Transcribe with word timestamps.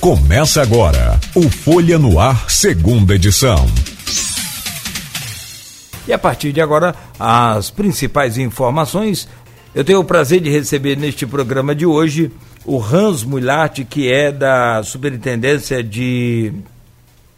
Começa 0.00 0.62
agora 0.62 1.18
o 1.34 1.50
Folha 1.50 1.98
no 1.98 2.20
Ar, 2.20 2.48
segunda 2.48 3.16
edição. 3.16 3.66
E 6.06 6.12
a 6.12 6.18
partir 6.18 6.52
de 6.52 6.60
agora, 6.60 6.94
as 7.18 7.68
principais 7.70 8.38
informações. 8.38 9.28
Eu 9.74 9.84
tenho 9.84 9.98
o 9.98 10.04
prazer 10.04 10.40
de 10.40 10.50
receber 10.50 10.96
neste 10.96 11.26
programa 11.26 11.74
de 11.74 11.84
hoje 11.84 12.30
o 12.64 12.80
Hans 12.80 13.24
Mulart, 13.24 13.80
que 13.86 14.10
é 14.10 14.30
da 14.30 14.84
Superintendência 14.84 15.82
de 15.82 16.52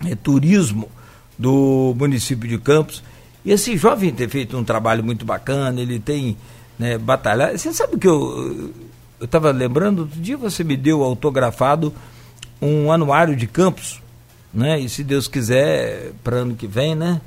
é, 0.05 0.15
Turismo 0.15 0.87
do 1.39 1.95
município 1.99 2.47
de 2.47 2.59
Campos. 2.59 3.03
E 3.43 3.53
esse 3.53 3.75
jovem 3.79 4.13
tem 4.13 4.29
feito 4.29 4.57
um 4.59 4.63
trabalho 4.63 5.03
muito 5.03 5.25
bacana, 5.25 5.81
ele 5.81 5.99
tem 5.99 6.37
né, 6.79 6.99
batalhado. 6.99 7.57
Você 7.57 7.73
sabe 7.73 7.97
que 7.97 8.07
eu 8.07 8.71
estava 9.19 9.51
lembrando, 9.51 10.01
outro 10.01 10.21
dia 10.21 10.37
você 10.37 10.63
me 10.63 10.77
deu 10.77 11.03
autografado 11.03 11.93
um 12.61 12.93
anuário 12.93 13.35
de 13.35 13.47
Campos, 13.47 14.03
né? 14.53 14.79
E 14.79 14.89
se 14.89 15.03
Deus 15.03 15.29
quiser, 15.29 16.13
para 16.23 16.39
ano 16.39 16.55
que 16.55 16.67
vem, 16.67 16.95
né? 16.95 17.21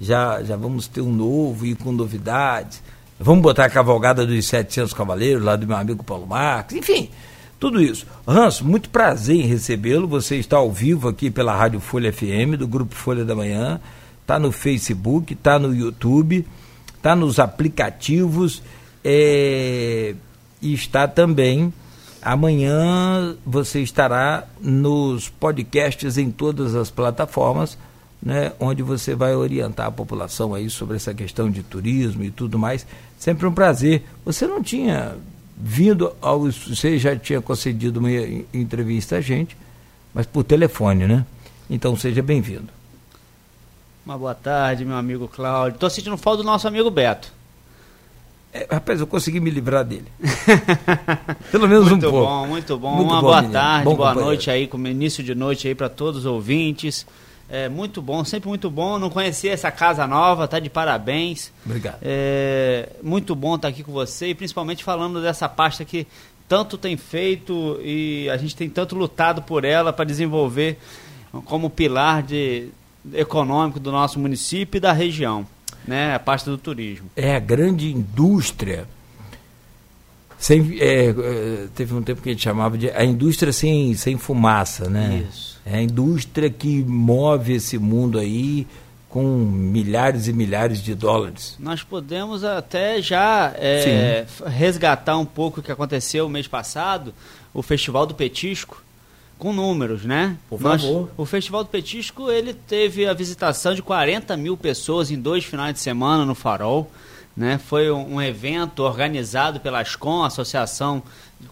Já, 0.00 0.42
já 0.42 0.56
vamos 0.56 0.86
ter 0.86 1.00
um 1.00 1.12
novo 1.12 1.66
e 1.66 1.74
com 1.74 1.92
novidades. 1.92 2.82
Vamos 3.18 3.42
botar 3.42 3.64
a 3.64 3.70
cavalgada 3.70 4.24
dos 4.24 4.46
700 4.46 4.92
cavaleiros 4.92 5.42
lá 5.42 5.56
do 5.56 5.66
meu 5.66 5.76
amigo 5.76 6.04
Paulo 6.04 6.26
Marques, 6.26 6.76
enfim, 6.76 7.10
tudo 7.58 7.82
isso. 7.82 8.06
Hans, 8.24 8.60
muito 8.60 8.88
prazer 8.88 9.36
em 9.36 9.46
recebê-lo. 9.46 10.06
Você 10.06 10.36
está 10.36 10.56
ao 10.56 10.70
vivo 10.70 11.08
aqui 11.08 11.28
pela 11.28 11.56
Rádio 11.56 11.80
Folha 11.80 12.12
FM, 12.12 12.56
do 12.56 12.68
Grupo 12.68 12.94
Folha 12.94 13.24
da 13.24 13.34
Manhã. 13.34 13.80
Está 14.22 14.38
no 14.38 14.52
Facebook, 14.52 15.32
está 15.32 15.58
no 15.58 15.74
YouTube, 15.74 16.46
está 16.96 17.16
nos 17.16 17.40
aplicativos 17.40 18.62
é, 19.04 20.14
e 20.62 20.72
está 20.72 21.08
também. 21.08 21.72
Amanhã 22.20 23.36
você 23.46 23.80
estará 23.80 24.44
nos 24.60 25.28
podcasts 25.28 26.18
em 26.18 26.30
todas 26.30 26.74
as 26.74 26.90
plataformas, 26.90 27.78
né, 28.20 28.52
onde 28.58 28.82
você 28.82 29.14
vai 29.14 29.34
orientar 29.34 29.86
a 29.86 29.92
população 29.92 30.52
aí 30.52 30.68
sobre 30.68 30.96
essa 30.96 31.14
questão 31.14 31.48
de 31.48 31.62
turismo 31.62 32.24
e 32.24 32.30
tudo 32.30 32.58
mais. 32.58 32.86
Sempre 33.18 33.46
um 33.46 33.52
prazer. 33.52 34.02
Você 34.24 34.46
não 34.46 34.62
tinha 34.62 35.16
vindo 35.56 36.12
ao. 36.20 36.40
Você 36.50 36.98
já 36.98 37.16
tinha 37.16 37.40
concedido 37.40 38.00
uma 38.00 38.10
entrevista 38.52 39.16
a 39.16 39.20
gente, 39.20 39.56
mas 40.12 40.26
por 40.26 40.44
telefone, 40.44 41.06
né? 41.06 41.24
Então 41.70 41.96
seja 41.96 42.22
bem-vindo. 42.22 42.68
Uma 44.04 44.16
boa 44.16 44.34
tarde, 44.34 44.84
meu 44.84 44.96
amigo 44.96 45.28
Cláudio. 45.28 45.76
Estou 45.76 45.90
sentindo 45.90 46.16
falta 46.16 46.42
do 46.42 46.46
nosso 46.46 46.66
amigo 46.66 46.90
Beto. 46.90 47.37
É, 48.58 48.74
rapaz, 48.74 48.98
eu 48.98 49.06
consegui 49.06 49.38
me 49.38 49.50
livrar 49.50 49.84
dele. 49.84 50.06
Pelo 51.52 51.68
menos 51.68 51.88
muito 51.88 52.08
um 52.08 52.10
pouco. 52.10 52.26
Bom, 52.26 52.46
muito 52.46 52.76
bom, 52.76 52.94
muito 52.96 53.08
Uma 53.08 53.20
bom, 53.20 53.26
boa 53.28 53.36
menino. 53.36 53.52
tarde, 53.52 53.84
bom 53.84 53.94
boa 53.94 54.14
noite 54.14 54.50
aí, 54.50 54.66
como 54.66 54.88
início 54.88 55.22
de 55.22 55.34
noite 55.34 55.68
aí 55.68 55.74
para 55.74 55.88
todos 55.88 56.20
os 56.20 56.26
ouvintes. 56.26 57.06
É 57.48 57.68
muito 57.68 58.02
bom, 58.02 58.24
sempre 58.24 58.48
muito 58.48 58.68
bom. 58.68 58.98
Não 58.98 59.08
conhecia 59.08 59.52
essa 59.52 59.70
casa 59.70 60.06
nova, 60.06 60.48
tá 60.48 60.58
de 60.58 60.68
parabéns. 60.68 61.52
Obrigado. 61.64 61.98
É 62.02 62.88
muito 63.02 63.34
bom 63.34 63.54
estar 63.54 63.68
tá 63.68 63.72
aqui 63.72 63.84
com 63.84 63.92
você 63.92 64.28
e 64.28 64.34
principalmente 64.34 64.82
falando 64.82 65.22
dessa 65.22 65.48
pasta 65.48 65.84
que 65.84 66.06
tanto 66.48 66.76
tem 66.76 66.96
feito 66.96 67.78
e 67.82 68.28
a 68.28 68.36
gente 68.36 68.56
tem 68.56 68.68
tanto 68.68 68.96
lutado 68.96 69.42
por 69.42 69.64
ela 69.64 69.92
para 69.92 70.04
desenvolver 70.04 70.78
como 71.44 71.70
pilar 71.70 72.22
de, 72.22 72.70
econômico 73.14 73.78
do 73.78 73.92
nosso 73.92 74.18
município 74.18 74.78
e 74.78 74.80
da 74.80 74.92
região, 74.92 75.46
né? 75.88 76.14
A 76.14 76.18
pasta 76.18 76.50
do 76.50 76.58
turismo. 76.58 77.10
É 77.16 77.34
a 77.34 77.40
grande 77.40 77.90
indústria. 77.92 78.86
Sem, 80.38 80.78
é, 80.78 81.08
é 81.08 81.66
teve 81.74 81.94
um 81.94 82.02
tempo 82.02 82.22
que 82.22 82.28
a 82.28 82.32
gente 82.32 82.44
chamava 82.44 82.78
de 82.78 82.90
a 82.90 83.04
indústria 83.04 83.52
sem, 83.52 83.94
sem 83.94 84.16
fumaça, 84.16 84.88
né? 84.88 85.24
Isso 85.28 85.48
é 85.70 85.76
a 85.76 85.82
indústria 85.82 86.48
que 86.48 86.82
move 86.82 87.52
esse 87.52 87.78
mundo 87.78 88.18
aí 88.18 88.66
com 89.08 89.22
milhares 89.22 90.26
e 90.26 90.32
milhares 90.32 90.82
de 90.82 90.94
dólares. 90.94 91.56
Nós 91.58 91.82
podemos 91.82 92.42
até 92.42 93.00
já 93.02 93.52
é, 93.56 94.26
resgatar 94.46 95.16
um 95.18 95.24
pouco 95.24 95.60
o 95.60 95.62
que 95.62 95.72
aconteceu 95.72 96.26
o 96.26 96.30
mês 96.30 96.46
passado, 96.46 97.14
o 97.52 97.62
Festival 97.62 98.06
do 98.06 98.14
Petisco, 98.14 98.82
com 99.38 99.52
números, 99.52 100.04
né? 100.04 100.36
Por 100.48 100.60
favor. 100.60 101.02
Nós, 101.02 101.08
o 101.16 101.24
Festival 101.24 101.64
do 101.64 101.70
Petisco 101.70 102.30
ele 102.30 102.52
teve 102.52 103.06
a 103.06 103.12
visitação 103.12 103.74
de 103.74 103.82
40 103.82 104.36
mil 104.36 104.56
pessoas 104.56 105.10
em 105.10 105.20
dois 105.20 105.44
finais 105.44 105.74
de 105.74 105.80
semana 105.80 106.24
no 106.24 106.34
Farol. 106.34 106.90
Né? 107.36 107.56
Foi 107.56 107.90
um, 107.90 108.16
um 108.16 108.22
evento 108.22 108.82
organizado 108.82 109.60
pela 109.60 109.80
Ascom, 109.80 110.24
Associação 110.24 111.02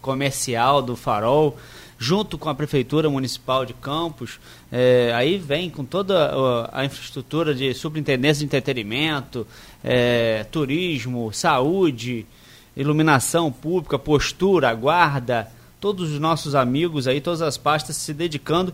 Comercial 0.01 0.81
do 0.81 0.97
Farol 0.97 1.57
junto 1.97 2.37
com 2.37 2.49
a 2.49 2.55
Prefeitura 2.55 3.09
Municipal 3.09 3.65
de 3.65 3.73
Campos, 3.73 4.39
é, 4.71 5.11
aí 5.15 5.37
vem 5.37 5.69
com 5.69 5.83
toda 5.83 6.31
a, 6.71 6.85
infraestrutura 6.85 7.55
de 7.55 7.73
superintendência 7.73 8.39
de 8.39 8.45
entretenimento, 8.45 9.47
é, 9.83 10.45
turismo, 10.51 11.31
saúde, 11.33 12.25
iluminação 12.75 13.51
pública, 13.51 13.97
postura, 13.97 14.73
guarda, 14.73 15.51
todos 15.79 16.11
os 16.11 16.19
nossos 16.19 16.55
amigos 16.55 17.07
aí, 17.07 17.21
todas 17.21 17.41
as 17.41 17.57
pastas 17.57 17.95
se 17.95 18.13
dedicando, 18.13 18.73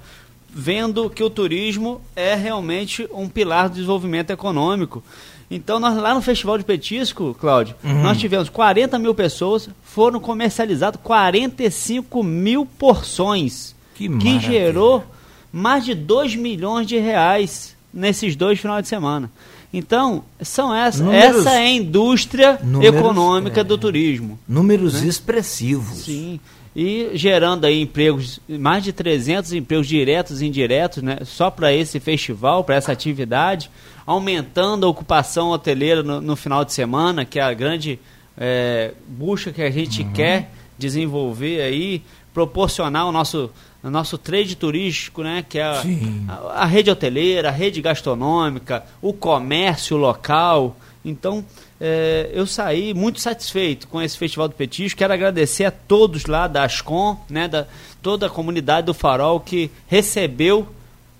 vendo 0.50 1.10
que 1.10 1.24
o 1.24 1.30
turismo 1.30 2.02
é 2.16 2.36
realmente 2.36 3.08
um 3.12 3.28
pilar 3.28 3.70
do 3.70 3.76
desenvolvimento 3.76 4.30
econômico. 4.30 5.04
Então, 5.50 5.80
nós, 5.80 5.96
lá 5.98 6.14
no 6.14 6.22
Festival 6.22 6.58
de 6.58 6.64
Petisco, 6.64 7.36
Cláudio, 7.40 7.76
uhum. 7.84 8.02
nós 8.02 8.18
tivemos 8.18 8.50
40 8.50 8.98
mil 8.98 9.14
pessoas, 9.14 9.70
foram 9.84 10.20
comercializadas 10.20 11.00
45 11.04 12.24
mil 12.24 12.66
porções, 12.66 13.76
que, 13.96 14.10
que 14.18 14.40
gerou 14.40 15.04
mais 15.52 15.86
de 15.86 15.94
2 15.94 16.36
milhões 16.36 16.88
de 16.88 16.98
reais 16.98 17.76
nesses 17.94 18.36
dois 18.36 18.60
finais 18.60 18.84
de 18.84 18.88
semana. 18.88 19.30
Então, 19.72 20.24
são 20.42 20.74
essa, 20.74 21.04
números, 21.04 21.38
essa 21.38 21.52
é 21.52 21.58
a 21.58 21.72
indústria 21.72 22.60
números, 22.64 22.96
econômica 22.96 23.62
é, 23.62 23.64
do 23.64 23.78
turismo. 23.78 24.40
Números 24.48 25.02
né? 25.02 25.08
expressivos. 25.08 26.06
Sim 26.06 26.40
e 26.76 27.12
gerando 27.14 27.66
aí 27.66 27.82
empregos, 27.82 28.40
mais 28.48 28.84
de 28.84 28.92
300 28.92 29.54
empregos 29.54 29.88
diretos 29.88 30.42
e 30.42 30.48
indiretos, 30.48 31.04
né, 31.04 31.20
só 31.24 31.52
para 31.52 31.72
esse 31.72 32.00
festival, 32.00 32.64
para 32.64 32.76
essa 32.76 32.92
atividade, 32.92 33.70
aumentando 34.06 34.86
a 34.86 34.90
ocupação 34.90 35.52
hoteleira 35.52 36.02
no, 36.02 36.20
no, 36.20 36.36
final 36.36 36.66
de 36.66 36.74
semana, 36.74 37.26
que 37.26 37.40
é 37.40 37.44
a 37.44 37.54
grande 37.54 38.00
é, 38.36 38.94
busca 39.08 39.52
que 39.52 39.62
a 39.62 39.70
gente 39.70 40.02
uhum. 40.02 40.14
quer 40.14 40.50
desenvolver 40.78 41.62
aí, 41.62 42.02
proporcionar 42.34 43.08
o 43.08 43.12
nosso, 43.12 43.52
o 43.84 43.90
nosso 43.92 44.18
trade 44.18 44.56
turístico, 44.56 45.22
né, 45.22 45.46
que 45.48 45.60
é 45.60 45.64
a, 45.64 45.84
a, 46.28 46.64
a 46.64 46.66
rede 46.66 46.90
hoteleira, 46.90 47.50
a 47.50 47.52
rede 47.52 47.82
gastronômica, 47.82 48.84
o 49.00 49.14
comércio 49.14 49.96
local. 49.96 50.76
Então, 51.06 51.46
é, 51.86 52.30
eu 52.34 52.48
saí 52.48 52.94
muito 52.94 53.20
satisfeito 53.20 53.90
com 53.90 54.02
esse 54.02 54.18
Festival 54.18 54.48
do 54.48 54.56
Petisco. 54.56 54.98
Quero 54.98 55.12
agradecer 55.12 55.66
a 55.66 55.72
todos 55.72 56.26
lá 56.28 56.48
da 56.48 56.64
Ascom, 56.64 57.20
né, 57.30 57.46
da 57.50 57.68
toda 58.02 58.28
a 58.28 58.30
comunidade 58.30 58.88
do 58.88 58.94
Farol 58.94 59.42
que 59.42 59.70
recebeu 59.86 60.66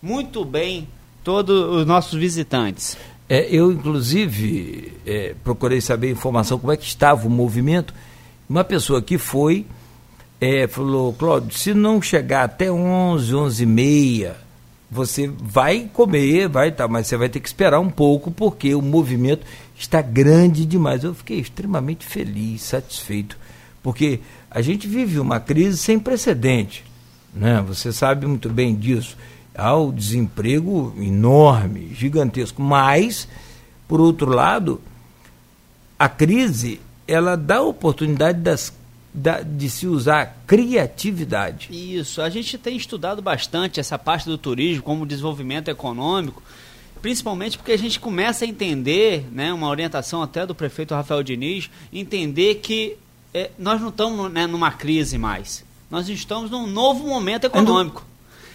muito 0.02 0.46
bem 0.46 0.88
todos 1.22 1.76
os 1.76 1.86
nossos 1.86 2.18
visitantes. 2.18 2.96
É, 3.28 3.46
eu, 3.54 3.74
inclusive, 3.74 4.94
é, 5.06 5.36
procurei 5.44 5.82
saber 5.82 6.10
informação 6.10 6.58
como 6.58 6.72
é 6.72 6.78
que 6.78 6.86
estava 6.86 7.28
o 7.28 7.30
movimento. 7.30 7.94
Uma 8.50 8.64
pessoa 8.64 9.02
que 9.02 9.18
foi 9.18 9.66
é, 10.40 10.66
falou, 10.66 11.12
Cláudio, 11.12 11.58
se 11.58 11.74
não 11.74 12.02
chegar 12.02 12.46
até 12.46 12.72
11, 12.72 13.36
11 13.36 13.64
e 13.64 13.66
meia, 13.66 14.38
você 14.94 15.28
vai 15.28 15.90
comer, 15.92 16.48
vai 16.48 16.72
tá, 16.72 16.88
mas 16.88 17.08
você 17.08 17.18
vai 17.18 17.28
ter 17.28 17.40
que 17.40 17.48
esperar 17.48 17.80
um 17.80 17.90
pouco 17.90 18.30
porque 18.30 18.76
o 18.76 18.82
movimento 18.82 19.46
está 19.76 20.02
grande 20.02 20.66
demais. 20.66 21.04
Eu 21.04 21.14
fiquei 21.14 21.40
extremamente 21.40 22.06
feliz, 22.06 22.62
satisfeito, 22.64 23.38
porque 23.82 24.20
a 24.50 24.62
gente 24.62 24.88
vive 24.88 25.20
uma 25.20 25.40
crise 25.40 25.78
sem 25.78 26.00
precedente, 26.00 26.84
né? 27.34 27.64
Você 27.68 27.92
sabe 27.92 28.26
muito 28.26 28.50
bem 28.50 28.76
disso. 28.76 29.18
Há 29.56 29.76
o 29.76 29.92
desemprego 29.92 30.94
enorme, 30.98 31.94
gigantesco, 31.94 32.62
mas 32.62 33.28
por 33.88 34.02
outro 34.02 34.30
lado, 34.32 34.82
a 36.00 36.10
crise 36.10 36.80
ela 37.08 37.36
dá 37.36 37.62
oportunidade 37.62 38.40
das 38.40 38.74
da, 39.14 39.42
de 39.42 39.70
se 39.70 39.86
usar 39.86 40.38
criatividade. 40.48 41.70
Isso, 41.72 42.22
a 42.22 42.30
gente 42.30 42.58
tem 42.58 42.76
estudado 42.76 43.22
bastante 43.22 43.80
essa 43.80 44.00
parte 44.00 44.26
do 44.26 44.38
turismo 44.38 44.82
como 44.82 45.06
desenvolvimento 45.06 45.68
econômico, 45.68 46.42
principalmente 47.04 47.58
porque 47.58 47.74
a 47.74 47.78
gente 47.78 48.00
começa 48.00 48.46
a 48.46 48.48
entender, 48.48 49.28
né, 49.30 49.52
uma 49.52 49.68
orientação 49.68 50.24
até 50.24 50.46
do 50.46 50.56
prefeito 50.56 50.96
Rafael 50.96 51.22
Diniz, 51.22 51.70
entender 51.92 52.56
que 52.56 52.96
é, 53.34 53.52
nós 53.60 53.82
não 53.82 53.90
estamos 53.90 54.32
né, 54.32 54.48
numa 54.48 54.72
crise 54.72 55.18
mais, 55.18 55.66
nós 55.92 56.08
estamos 56.08 56.50
num 56.50 56.66
novo 56.66 57.06
momento 57.06 57.44
econômico. 57.44 58.06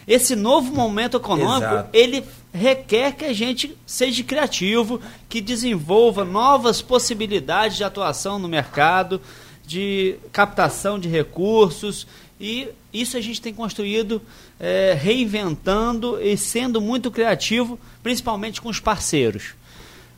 Esse 0.06 0.34
novo 0.34 0.74
momento 0.74 1.18
econômico, 1.18 1.74
Exato. 1.74 1.90
ele 1.92 2.24
requer 2.50 3.12
que 3.12 3.26
a 3.26 3.34
gente 3.34 3.76
seja 3.84 4.24
criativo, 4.24 4.98
que 5.28 5.42
desenvolva 5.42 6.24
novas 6.24 6.80
possibilidades 6.80 7.76
de 7.76 7.84
atuação 7.84 8.38
no 8.38 8.48
mercado, 8.48 9.20
de 9.66 10.16
captação 10.32 10.98
de 10.98 11.06
recursos 11.06 12.06
e 12.40 12.68
isso 12.92 13.16
a 13.16 13.20
gente 13.20 13.40
tem 13.40 13.52
construído 13.52 14.22
é, 14.60 14.96
reinventando 14.98 16.20
e 16.20 16.36
sendo 16.36 16.80
muito 16.80 17.10
criativo, 17.10 17.78
principalmente 18.02 18.60
com 18.60 18.68
os 18.68 18.80
parceiros. 18.80 19.54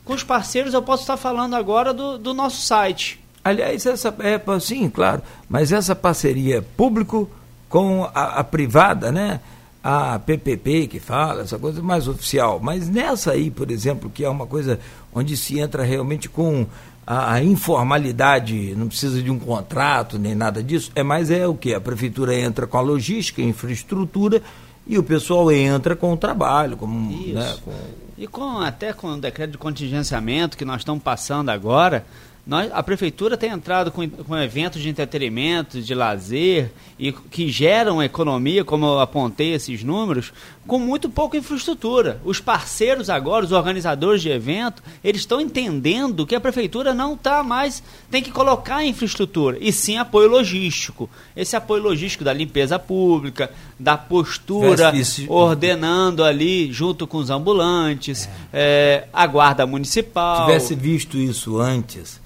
Com 0.05 0.13
os 0.13 0.23
parceiros 0.23 0.73
eu 0.73 0.81
posso 0.81 1.03
estar 1.03 1.17
falando 1.17 1.55
agora 1.55 1.93
do, 1.93 2.17
do 2.17 2.33
nosso 2.33 2.61
site. 2.61 3.19
Aliás, 3.43 3.85
essa 3.85 4.15
é 4.19 4.59
sim, 4.59 4.89
claro, 4.89 5.23
mas 5.49 5.71
essa 5.71 5.95
parceria 5.95 6.61
público 6.61 7.29
com 7.67 8.03
a, 8.13 8.39
a 8.39 8.43
privada, 8.43 9.11
né? 9.11 9.39
a 9.83 10.19
PPP 10.19 10.87
que 10.87 10.99
fala, 10.99 11.41
essa 11.41 11.57
coisa 11.57 11.81
mais 11.81 12.07
oficial. 12.07 12.59
Mas 12.61 12.87
nessa 12.87 13.31
aí, 13.31 13.49
por 13.49 13.71
exemplo, 13.71 14.09
que 14.09 14.23
é 14.23 14.29
uma 14.29 14.45
coisa 14.45 14.79
onde 15.13 15.35
se 15.35 15.59
entra 15.59 15.83
realmente 15.83 16.29
com 16.29 16.67
a, 17.05 17.33
a, 17.33 17.43
informalidade, 17.43 18.75
não 18.75 18.87
precisa 18.87 19.21
de 19.21 19.29
um 19.29 19.39
contrato 19.39 20.19
nem 20.19 20.35
nada 20.35 20.61
disso, 20.61 20.91
é 20.95 21.03
mais 21.03 21.31
é 21.31 21.47
o 21.47 21.55
que? 21.55 21.73
A 21.73 21.81
prefeitura 21.81 22.35
entra 22.35 22.67
com 22.67 22.77
a 22.77 22.81
logística, 22.81 23.41
a 23.41 23.45
infraestrutura 23.45 24.41
e 24.85 24.97
o 24.97 25.03
pessoal 25.03 25.51
entra 25.51 25.95
com 25.95 26.13
o 26.13 26.17
trabalho, 26.17 26.77
como, 26.77 27.11
né, 27.33 27.55
com... 27.63 27.71
E 28.17 28.27
com, 28.27 28.59
até 28.59 28.93
com 28.93 29.07
o 29.07 29.19
decreto 29.19 29.51
de 29.51 29.57
contingenciamento 29.57 30.55
que 30.55 30.65
nós 30.65 30.81
estamos 30.81 31.01
passando 31.01 31.49
agora, 31.49 32.05
nós, 32.45 32.71
a 32.73 32.81
prefeitura 32.81 33.37
tem 33.37 33.51
entrado 33.51 33.91
com, 33.91 34.07
com 34.09 34.37
eventos 34.37 34.81
de 34.81 34.89
entretenimento, 34.89 35.79
de 35.79 35.93
lazer, 35.93 36.71
e 36.97 37.11
que 37.11 37.49
geram 37.49 38.01
economia, 38.01 38.63
como 38.63 38.85
eu 38.85 38.99
apontei 38.99 39.53
esses 39.53 39.83
números, 39.83 40.33
com 40.65 40.79
muito 40.79 41.09
pouca 41.09 41.37
infraestrutura. 41.37 42.19
Os 42.23 42.39
parceiros 42.39 43.09
agora, 43.09 43.45
os 43.45 43.51
organizadores 43.51 44.21
de 44.21 44.29
evento, 44.29 44.81
eles 45.03 45.21
estão 45.21 45.39
entendendo 45.39 46.25
que 46.25 46.35
a 46.35 46.41
prefeitura 46.41 46.93
não 46.93 47.13
está 47.13 47.43
mais, 47.43 47.83
tem 48.09 48.23
que 48.23 48.31
colocar 48.31 48.83
infraestrutura, 48.83 49.57
e 49.61 49.71
sim 49.71 49.97
apoio 49.97 50.29
logístico. 50.29 51.09
Esse 51.35 51.55
apoio 51.55 51.83
logístico 51.83 52.23
da 52.23 52.33
limpeza 52.33 52.79
pública, 52.79 53.51
da 53.81 53.97
postura, 53.97 54.93
ordenando 55.27 56.23
ali 56.23 56.71
junto 56.71 57.05
com 57.07 57.17
os 57.17 57.29
ambulantes, 57.29 58.29
é. 58.53 59.03
É, 59.03 59.07
a 59.11 59.27
guarda 59.27 59.65
municipal. 59.65 60.45
Tivesse 60.45 60.75
visto 60.75 61.17
isso 61.17 61.59
antes 61.59 62.21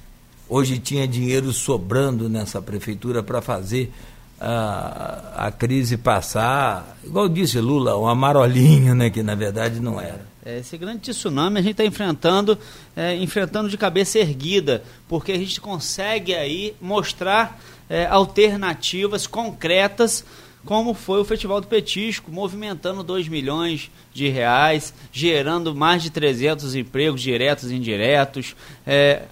Hoje 0.48 0.78
tinha 0.78 1.08
dinheiro 1.08 1.52
sobrando 1.52 2.30
nessa 2.30 2.62
prefeitura 2.62 3.24
para 3.24 3.42
fazer 3.42 3.92
a, 4.40 5.48
a 5.48 5.52
crise 5.52 5.98
passar, 5.98 6.98
igual 7.04 7.28
disse 7.28 7.60
Lula, 7.60 7.98
uma 7.98 8.14
marolinha, 8.14 8.94
né, 8.94 9.10
que 9.10 9.24
na 9.24 9.34
verdade 9.34 9.80
não 9.80 10.00
era. 10.00 10.22
É, 10.46 10.60
esse 10.60 10.78
grande 10.78 11.00
tsunami 11.00 11.58
a 11.58 11.62
gente 11.64 11.72
está 11.72 11.86
enfrentando, 11.86 12.56
é, 12.96 13.16
enfrentando 13.16 13.70
de 13.70 13.78
cabeça 13.78 14.20
erguida, 14.20 14.84
porque 15.08 15.32
a 15.32 15.38
gente 15.38 15.60
consegue 15.60 16.36
aí 16.36 16.76
mostrar 16.80 17.60
é, 17.90 18.06
alternativas 18.06 19.26
concretas, 19.26 20.24
como 20.66 20.94
foi 20.94 21.22
o 21.22 21.26
Festival 21.26 21.62
do 21.62 21.68
Petisco, 21.68 22.32
movimentando 22.32 23.04
2 23.04 23.28
milhões 23.28 23.92
de 24.12 24.28
reais, 24.28 24.94
gerando 25.12 25.76
mais 25.76 26.02
de 26.02 26.10
300 26.10 26.76
empregos 26.76 27.22
diretos 27.22 27.70
e 27.70 27.76
indiretos, 27.76 28.56
é, 28.86 29.24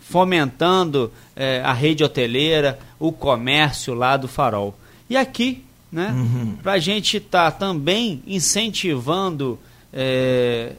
fomentando 0.00 1.12
é, 1.36 1.60
a 1.62 1.72
rede 1.72 2.02
hoteleira, 2.02 2.78
o 2.98 3.12
comércio 3.12 3.92
lá 3.92 4.16
do 4.16 4.26
Farol. 4.26 4.74
E 5.08 5.16
aqui, 5.16 5.62
né, 5.92 6.10
uhum. 6.10 6.56
para 6.62 6.72
a 6.72 6.78
gente 6.78 7.18
estar 7.18 7.50
tá 7.50 7.58
também 7.58 8.22
incentivando 8.26 9.58
é, 9.92 10.72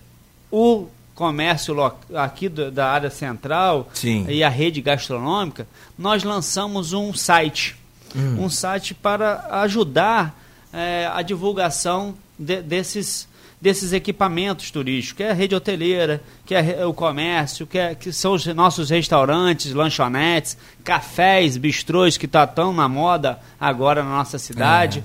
o 0.52 0.88
comércio 1.14 1.76
aqui 2.14 2.50
do, 2.50 2.70
da 2.70 2.90
área 2.90 3.10
central 3.10 3.90
Sim. 3.94 4.26
e 4.28 4.44
a 4.44 4.50
rede 4.50 4.82
gastronômica, 4.82 5.68
nós 5.98 6.24
lançamos 6.24 6.92
um 6.92 7.14
site. 7.14 7.78
Uhum. 8.16 8.46
Um 8.46 8.50
site 8.50 8.94
para 8.94 9.46
ajudar 9.62 10.40
é, 10.74 11.10
a 11.14 11.22
divulgação 11.22 12.16
de, 12.40 12.62
desses 12.62 13.28
desses 13.66 13.92
equipamentos 13.94 14.70
turísticos, 14.70 15.18
que 15.18 15.24
é 15.24 15.32
a 15.32 15.34
rede 15.34 15.56
hoteleira, 15.56 16.22
que 16.46 16.54
é 16.54 16.86
o 16.86 16.94
comércio, 16.94 17.66
que, 17.66 17.80
é, 17.80 17.96
que 17.96 18.14
são 18.14 18.34
os 18.34 18.46
nossos 18.48 18.90
restaurantes, 18.92 19.74
lanchonetes, 19.74 20.56
cafés, 20.84 21.58
bistrôs 21.58 22.18
que 22.18 22.28
estão 22.28 22.46
tá 22.46 22.54
tão 22.54 22.74
na 22.74 22.88
moda 22.88 23.40
agora 23.60 24.04
na 24.04 24.10
nossa 24.10 24.38
cidade. 24.38 25.00
É. 25.00 25.04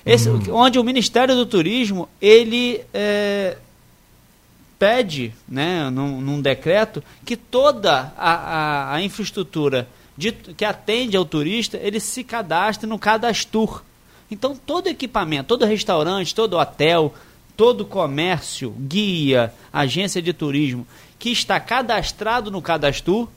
Esse, 0.06 0.28
uhum. 0.28 0.54
Onde 0.54 0.78
o 0.78 0.84
Ministério 0.84 1.34
do 1.34 1.44
Turismo 1.44 2.08
ele 2.20 2.80
é, 2.94 3.58
pede, 4.78 5.34
né, 5.48 5.90
num, 5.90 6.20
num, 6.20 6.40
decreto, 6.40 7.02
que 7.24 7.36
toda 7.36 8.12
a, 8.16 8.32
a, 8.32 8.94
a 8.94 9.02
infraestrutura 9.02 9.88
de, 10.16 10.32
que 10.32 10.64
atende 10.64 11.16
ao 11.16 11.24
turista 11.24 11.76
ele 11.76 12.00
se 12.00 12.24
cadastre 12.24 12.88
no 12.88 12.98
Cadastur. 12.98 13.82
Então 14.30 14.54
todo 14.54 14.88
equipamento, 14.88 15.48
todo 15.48 15.64
restaurante, 15.64 16.34
todo 16.34 16.58
hotel, 16.58 17.14
todo 17.56 17.84
comércio, 17.84 18.70
guia, 18.78 19.52
agência 19.72 20.22
de 20.22 20.32
turismo 20.32 20.86
que 21.18 21.30
está 21.30 21.60
cadastrado 21.60 22.50
no 22.50 22.62
Cadastur 22.62 23.28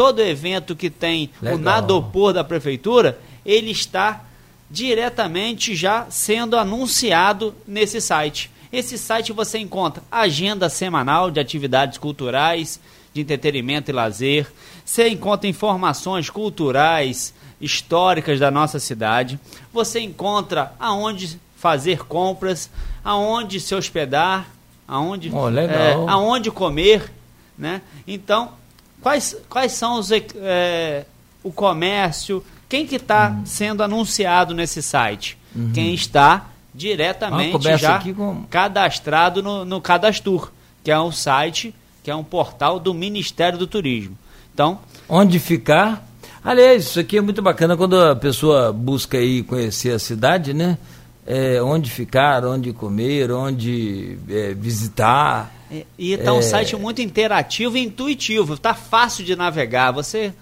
todo 0.00 0.22
evento 0.22 0.74
que 0.74 0.88
tem 0.88 1.30
Legal. 1.42 1.58
o 1.58 1.60
nadopor 1.60 2.32
da 2.32 2.42
prefeitura, 2.42 3.20
ele 3.44 3.70
está 3.70 4.24
diretamente 4.70 5.74
já 5.74 6.06
sendo 6.08 6.56
anunciado 6.56 7.54
nesse 7.66 8.00
site. 8.00 8.50
Esse 8.72 8.96
site 8.96 9.30
você 9.30 9.58
encontra 9.58 10.02
agenda 10.10 10.70
semanal 10.70 11.30
de 11.30 11.38
atividades 11.38 11.98
culturais, 11.98 12.80
de 13.12 13.20
entretenimento 13.20 13.90
e 13.90 13.92
lazer. 13.92 14.50
Você 14.84 15.08
encontra 15.08 15.46
informações 15.48 16.30
culturais, 16.30 17.34
históricas 17.60 18.38
da 18.40 18.50
nossa 18.50 18.78
cidade. 18.78 19.38
Você 19.72 20.00
encontra 20.00 20.72
aonde 20.78 21.38
fazer 21.56 22.04
compras, 22.04 22.70
aonde 23.04 23.60
se 23.60 23.74
hospedar, 23.74 24.48
aonde, 24.88 25.30
oh, 25.32 25.48
é, 25.50 25.92
aonde 26.08 26.50
comer, 26.50 27.12
né? 27.58 27.82
Então 28.06 28.52
Quais, 29.00 29.36
quais 29.48 29.72
são 29.72 29.98
os, 29.98 30.10
é, 30.12 31.04
o 31.42 31.50
comércio? 31.50 32.44
Quem 32.68 32.86
que 32.86 32.96
está 32.96 33.30
uhum. 33.30 33.46
sendo 33.46 33.82
anunciado 33.82 34.54
nesse 34.54 34.82
site? 34.82 35.38
Uhum. 35.54 35.72
Quem 35.72 35.94
está 35.94 36.46
diretamente 36.74 37.68
ah, 37.68 37.76
já 37.76 38.00
com... 38.14 38.44
cadastrado 38.48 39.42
no, 39.42 39.64
no 39.64 39.80
Cadastur, 39.80 40.52
que 40.84 40.90
é 40.90 41.00
um 41.00 41.10
site, 41.10 41.74
que 42.04 42.10
é 42.10 42.14
um 42.14 42.22
portal 42.22 42.78
do 42.78 42.94
Ministério 42.94 43.58
do 43.58 43.66
Turismo. 43.66 44.16
Então, 44.52 44.78
onde 45.08 45.38
ficar? 45.38 46.06
Aliás, 46.42 46.84
isso 46.84 47.00
aqui 47.00 47.18
é 47.18 47.20
muito 47.20 47.42
bacana 47.42 47.76
quando 47.76 48.00
a 48.00 48.16
pessoa 48.16 48.72
busca 48.72 49.18
aí 49.18 49.42
conhecer 49.42 49.92
a 49.92 49.98
cidade, 49.98 50.54
né? 50.54 50.78
É, 51.26 51.62
onde 51.62 51.90
ficar, 51.90 52.44
onde 52.44 52.72
comer, 52.72 53.30
onde 53.30 54.16
é, 54.28 54.54
visitar. 54.54 55.52
É, 55.70 55.84
e 55.98 56.12
está 56.12 56.32
um 56.32 56.38
é... 56.38 56.42
site 56.42 56.74
muito 56.76 57.02
interativo 57.02 57.76
e 57.76 57.84
intuitivo, 57.84 58.54
está 58.54 58.74
fácil 58.74 59.24
de 59.24 59.36
navegar. 59.36 59.92
Você 59.92 60.32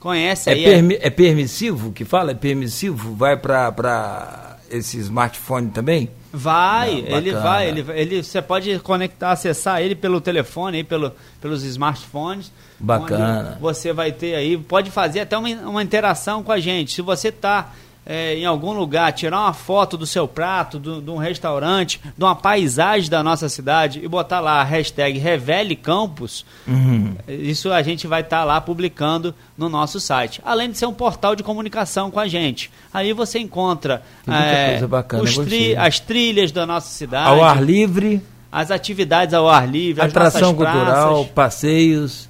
conhece 0.00 0.48
é 0.48 0.54
aí. 0.54 0.64
Permi 0.64 0.98
é... 1.00 1.10
permissivo 1.10 1.92
que 1.92 2.04
fala? 2.04 2.30
É 2.30 2.34
permissivo? 2.34 3.14
Vai 3.14 3.36
para 3.36 4.53
esse 4.76 4.98
smartphone 4.98 5.70
também? 5.70 6.10
Vai, 6.32 7.04
ele 7.06 7.32
vai, 7.32 7.68
ele, 7.68 7.84
ele, 7.92 8.22
você 8.22 8.42
pode 8.42 8.78
conectar, 8.80 9.30
acessar 9.30 9.80
ele 9.80 9.94
pelo 9.94 10.20
telefone, 10.20 10.78
aí, 10.78 10.84
pelo, 10.84 11.12
pelos 11.40 11.62
smartphones. 11.62 12.50
Bacana. 12.78 13.56
Você 13.60 13.92
vai 13.92 14.10
ter 14.10 14.34
aí, 14.34 14.58
pode 14.58 14.90
fazer 14.90 15.20
até 15.20 15.38
uma, 15.38 15.48
uma 15.48 15.82
interação 15.82 16.42
com 16.42 16.50
a 16.50 16.58
gente. 16.58 16.92
Se 16.92 17.02
você 17.02 17.28
está 17.28 17.72
é, 18.06 18.36
em 18.36 18.44
algum 18.44 18.72
lugar, 18.72 19.12
tirar 19.12 19.40
uma 19.40 19.52
foto 19.52 19.96
do 19.96 20.06
seu 20.06 20.28
prato, 20.28 20.78
de 20.78 21.10
um 21.10 21.16
restaurante, 21.16 22.00
de 22.16 22.24
uma 22.24 22.34
paisagem 22.34 23.08
da 23.08 23.22
nossa 23.22 23.48
cidade 23.48 24.00
e 24.02 24.08
botar 24.08 24.40
lá 24.40 24.60
a 24.60 24.64
hashtag 24.64 25.18
Revele 25.18 25.74
Campos, 25.74 26.44
uhum. 26.66 27.14
isso 27.26 27.72
a 27.72 27.82
gente 27.82 28.06
vai 28.06 28.20
estar 28.20 28.40
tá 28.40 28.44
lá 28.44 28.60
publicando 28.60 29.34
no 29.56 29.68
nosso 29.68 29.98
site. 30.00 30.40
Além 30.44 30.70
de 30.70 30.76
ser 30.76 30.86
um 30.86 30.92
portal 30.92 31.34
de 31.34 31.42
comunicação 31.42 32.10
com 32.10 32.20
a 32.20 32.28
gente. 32.28 32.70
Aí 32.92 33.12
você 33.12 33.38
encontra 33.38 34.02
é, 34.26 34.86
bacana, 34.86 35.24
tri 35.46 35.74
as 35.76 35.98
trilhas 35.98 36.52
da 36.52 36.66
nossa 36.66 36.88
cidade. 36.88 37.28
Ao 37.28 37.42
ar 37.42 37.62
livre. 37.62 38.20
As 38.52 38.70
atividades 38.70 39.34
ao 39.34 39.48
ar 39.48 39.68
livre, 39.68 40.00
atração 40.00 40.54
cultural, 40.54 41.24
passeios. 41.34 42.28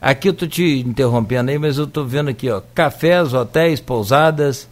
Aqui 0.00 0.28
eu 0.28 0.32
estou 0.32 0.46
te 0.46 0.84
interrompendo 0.86 1.50
aí, 1.50 1.58
mas 1.58 1.78
eu 1.78 1.84
estou 1.84 2.04
vendo 2.04 2.30
aqui, 2.30 2.48
ó, 2.48 2.60
cafés, 2.72 3.34
hotéis, 3.34 3.80
pousadas, 3.80 4.68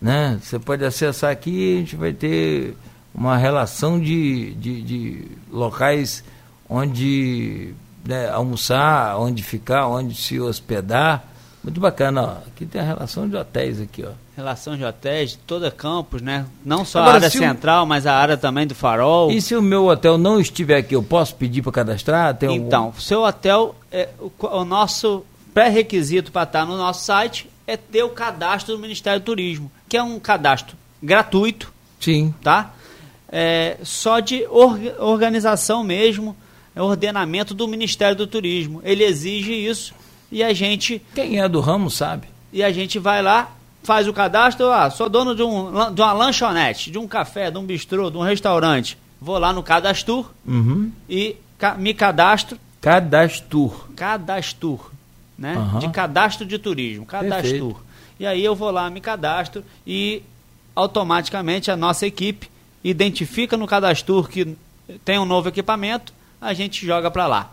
Né? 0.00 0.38
Você 0.42 0.58
pode 0.58 0.84
acessar 0.84 1.30
aqui, 1.30 1.76
a 1.76 1.78
gente 1.78 1.96
vai 1.96 2.12
ter 2.12 2.76
uma 3.14 3.36
relação 3.36 3.98
de, 3.98 4.52
de, 4.54 4.82
de 4.82 5.28
locais 5.50 6.22
onde 6.68 7.74
né, 8.04 8.28
almoçar, 8.28 9.18
onde 9.18 9.42
ficar, 9.42 9.88
onde 9.88 10.14
se 10.14 10.38
hospedar. 10.40 11.24
Muito 11.62 11.80
bacana, 11.80 12.22
ó. 12.22 12.48
Aqui 12.48 12.64
tem 12.64 12.80
a 12.80 12.84
relação 12.84 13.28
de 13.28 13.34
hotéis 13.36 13.80
aqui, 13.80 14.04
ó. 14.04 14.12
Relação 14.36 14.76
de 14.76 14.84
hotéis 14.84 15.30
de 15.30 15.38
toda 15.38 15.70
campus, 15.70 16.22
né? 16.22 16.46
Não 16.64 16.84
só 16.84 17.00
Agora, 17.00 17.14
a 17.14 17.16
área 17.16 17.30
central, 17.30 17.84
o... 17.84 17.86
mas 17.86 18.06
a 18.06 18.14
área 18.14 18.36
também 18.36 18.66
do 18.66 18.74
farol. 18.74 19.32
E 19.32 19.40
se 19.40 19.56
o 19.56 19.62
meu 19.62 19.86
hotel 19.86 20.16
não 20.18 20.38
estiver 20.38 20.76
aqui, 20.76 20.94
eu 20.94 21.02
posso 21.02 21.34
pedir 21.34 21.62
para 21.62 21.72
cadastrar? 21.72 22.36
Tem 22.36 22.54
então, 22.54 22.84
algum... 22.84 23.00
seu 23.00 23.22
hotel, 23.22 23.74
é, 23.90 24.10
o, 24.20 24.30
o 24.38 24.64
nosso 24.64 25.24
pré-requisito 25.52 26.30
para 26.30 26.42
estar 26.42 26.66
no 26.66 26.76
nosso 26.76 27.04
site 27.04 27.50
é 27.66 27.76
ter 27.76 28.02
o 28.02 28.10
cadastro 28.10 28.76
do 28.76 28.80
Ministério 28.80 29.20
do 29.20 29.24
Turismo, 29.24 29.72
que 29.88 29.96
é 29.96 30.02
um 30.02 30.18
cadastro 30.18 30.76
gratuito. 31.02 31.72
Sim. 32.00 32.34
Tá? 32.42 32.74
É, 33.28 33.78
só 33.82 34.20
de 34.20 34.46
or, 34.48 34.78
organização 34.98 35.82
mesmo, 35.82 36.36
é 36.74 36.82
ordenamento 36.82 37.54
do 37.54 37.66
Ministério 37.66 38.16
do 38.16 38.26
Turismo. 38.26 38.80
Ele 38.84 39.04
exige 39.04 39.52
isso 39.52 39.94
e 40.30 40.42
a 40.42 40.52
gente. 40.52 41.02
Quem 41.14 41.40
é 41.40 41.48
do 41.48 41.60
ramo 41.60 41.90
sabe. 41.90 42.28
E 42.52 42.62
a 42.62 42.72
gente 42.72 42.98
vai 42.98 43.22
lá, 43.22 43.52
faz 43.82 44.06
o 44.06 44.12
cadastro. 44.12 44.70
Ah, 44.70 44.90
sou 44.90 45.08
dono 45.08 45.34
de, 45.34 45.42
um, 45.42 45.92
de 45.92 46.00
uma 46.00 46.12
lanchonete, 46.12 46.90
de 46.90 46.98
um 46.98 47.08
café, 47.08 47.50
de 47.50 47.58
um 47.58 47.64
bistrô, 47.64 48.10
de 48.10 48.16
um 48.16 48.22
restaurante. 48.22 48.96
Vou 49.20 49.38
lá 49.38 49.52
no 49.52 49.62
Cadastur 49.62 50.30
uhum. 50.46 50.92
e 51.08 51.36
ca 51.58 51.74
me 51.74 51.94
cadastro. 51.94 52.58
Cadastur. 52.80 53.88
Cadastur 53.96 54.90
né? 55.38 55.56
Uhum. 55.56 55.78
De 55.80 55.88
cadastro 55.90 56.46
de 56.46 56.58
turismo, 56.58 57.04
cadastro. 57.04 57.80
E 58.18 58.26
aí 58.26 58.44
eu 58.44 58.54
vou 58.54 58.70
lá, 58.70 58.88
me 58.90 59.00
cadastro 59.00 59.64
e 59.86 60.22
automaticamente 60.74 61.70
a 61.70 61.76
nossa 61.76 62.06
equipe 62.06 62.50
identifica 62.82 63.56
no 63.56 63.66
cadastro 63.66 64.24
que 64.24 64.56
tem 65.04 65.18
um 65.18 65.24
novo 65.24 65.48
equipamento, 65.48 66.12
a 66.40 66.52
gente 66.52 66.86
joga 66.86 67.10
para 67.10 67.26
lá. 67.26 67.52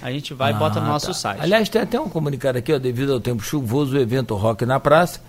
A 0.00 0.10
gente 0.10 0.32
vai 0.32 0.52
ah, 0.52 0.56
e 0.56 0.58
bota 0.58 0.80
no 0.80 0.86
ah, 0.86 0.90
nosso 0.90 1.08
tá. 1.08 1.14
site. 1.14 1.42
Aliás, 1.42 1.68
tem 1.68 1.82
até 1.82 2.00
um 2.00 2.08
comunicado 2.08 2.58
aqui, 2.58 2.72
ó, 2.72 2.78
devido 2.78 3.12
ao 3.12 3.20
tempo 3.20 3.42
chuvoso, 3.42 3.96
o 3.96 4.00
evento 4.00 4.34
Rock 4.34 4.64
na 4.64 4.80
Praça 4.80 5.20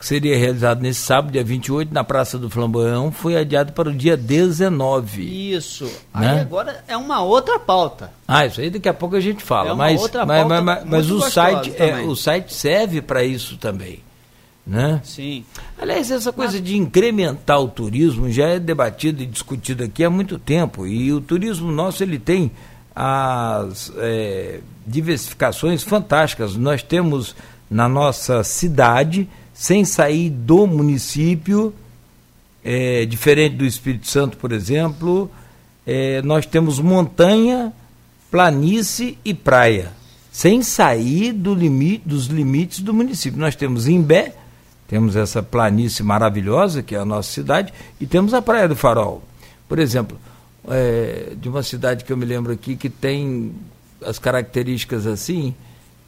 que 0.00 0.06
seria 0.06 0.34
realizado 0.34 0.80
nesse 0.80 1.00
sábado, 1.00 1.30
dia 1.30 1.44
28, 1.44 1.92
na 1.92 2.02
Praça 2.02 2.38
do 2.38 2.48
Flamboyão, 2.48 3.12
foi 3.12 3.36
adiado 3.36 3.74
para 3.74 3.90
o 3.90 3.92
dia 3.92 4.16
19. 4.16 5.54
Isso. 5.54 5.84
Né? 6.14 6.30
Aí 6.32 6.40
agora 6.40 6.82
é 6.88 6.96
uma 6.96 7.22
outra 7.22 7.58
pauta. 7.58 8.10
Ah, 8.26 8.46
isso 8.46 8.62
aí 8.62 8.70
daqui 8.70 8.88
a 8.88 8.94
pouco 8.94 9.14
a 9.14 9.20
gente 9.20 9.44
fala. 9.44 9.68
É 9.68 9.72
uma 9.72 9.84
mas, 9.84 10.00
outra 10.00 10.24
mas, 10.24 10.40
pauta 10.40 10.62
mas, 10.62 10.64
mas, 10.64 10.90
mas 10.90 11.10
o, 11.10 11.20
site, 11.20 11.74
é, 11.76 12.00
o 12.00 12.16
site 12.16 12.54
serve 12.54 13.02
para 13.02 13.22
isso 13.22 13.58
também. 13.58 14.02
Né? 14.70 15.00
Sim. 15.02 15.44
Aliás, 15.76 16.12
essa 16.12 16.32
coisa 16.32 16.52
mas... 16.52 16.62
de 16.62 16.76
incrementar 16.76 17.60
o 17.60 17.66
turismo 17.66 18.30
já 18.30 18.46
é 18.50 18.60
debatido 18.60 19.20
e 19.20 19.26
discutido 19.26 19.82
aqui 19.82 20.04
há 20.04 20.08
muito 20.08 20.38
tempo. 20.38 20.86
E 20.86 21.12
o 21.12 21.20
turismo 21.20 21.72
nosso 21.72 22.04
ele 22.04 22.20
tem 22.20 22.52
as 22.94 23.92
é, 23.96 24.60
diversificações 24.86 25.82
fantásticas. 25.82 26.54
Nós 26.54 26.84
temos 26.84 27.34
na 27.68 27.88
nossa 27.88 28.44
cidade 28.44 29.28
sem 29.52 29.84
sair 29.84 30.30
do 30.30 30.68
município, 30.68 31.74
é, 32.64 33.04
diferente 33.06 33.56
do 33.56 33.66
Espírito 33.66 34.06
Santo, 34.06 34.36
por 34.36 34.52
exemplo, 34.52 35.28
é, 35.84 36.22
nós 36.22 36.46
temos 36.46 36.78
montanha, 36.78 37.72
planície 38.30 39.18
e 39.24 39.34
praia, 39.34 39.92
sem 40.30 40.62
sair 40.62 41.32
do 41.32 41.56
limite, 41.56 42.04
dos 42.06 42.26
limites 42.26 42.78
do 42.78 42.94
município. 42.94 43.40
Nós 43.40 43.56
temos 43.56 43.88
Imbé, 43.88 44.36
temos 44.90 45.14
essa 45.14 45.40
planície 45.40 46.02
maravilhosa, 46.02 46.82
que 46.82 46.96
é 46.96 46.98
a 46.98 47.04
nossa 47.04 47.30
cidade, 47.30 47.72
e 48.00 48.06
temos 48.06 48.34
a 48.34 48.42
Praia 48.42 48.66
do 48.66 48.74
Farol. 48.74 49.22
Por 49.68 49.78
exemplo, 49.78 50.18
é, 50.68 51.32
de 51.36 51.48
uma 51.48 51.62
cidade 51.62 52.02
que 52.04 52.12
eu 52.12 52.16
me 52.16 52.24
lembro 52.24 52.52
aqui 52.52 52.74
que 52.74 52.90
tem 52.90 53.54
as 54.04 54.18
características 54.18 55.06
assim, 55.06 55.54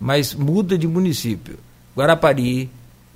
mas 0.00 0.34
muda 0.34 0.76
de 0.76 0.88
município. 0.88 1.60
Guarapari, 1.96 2.68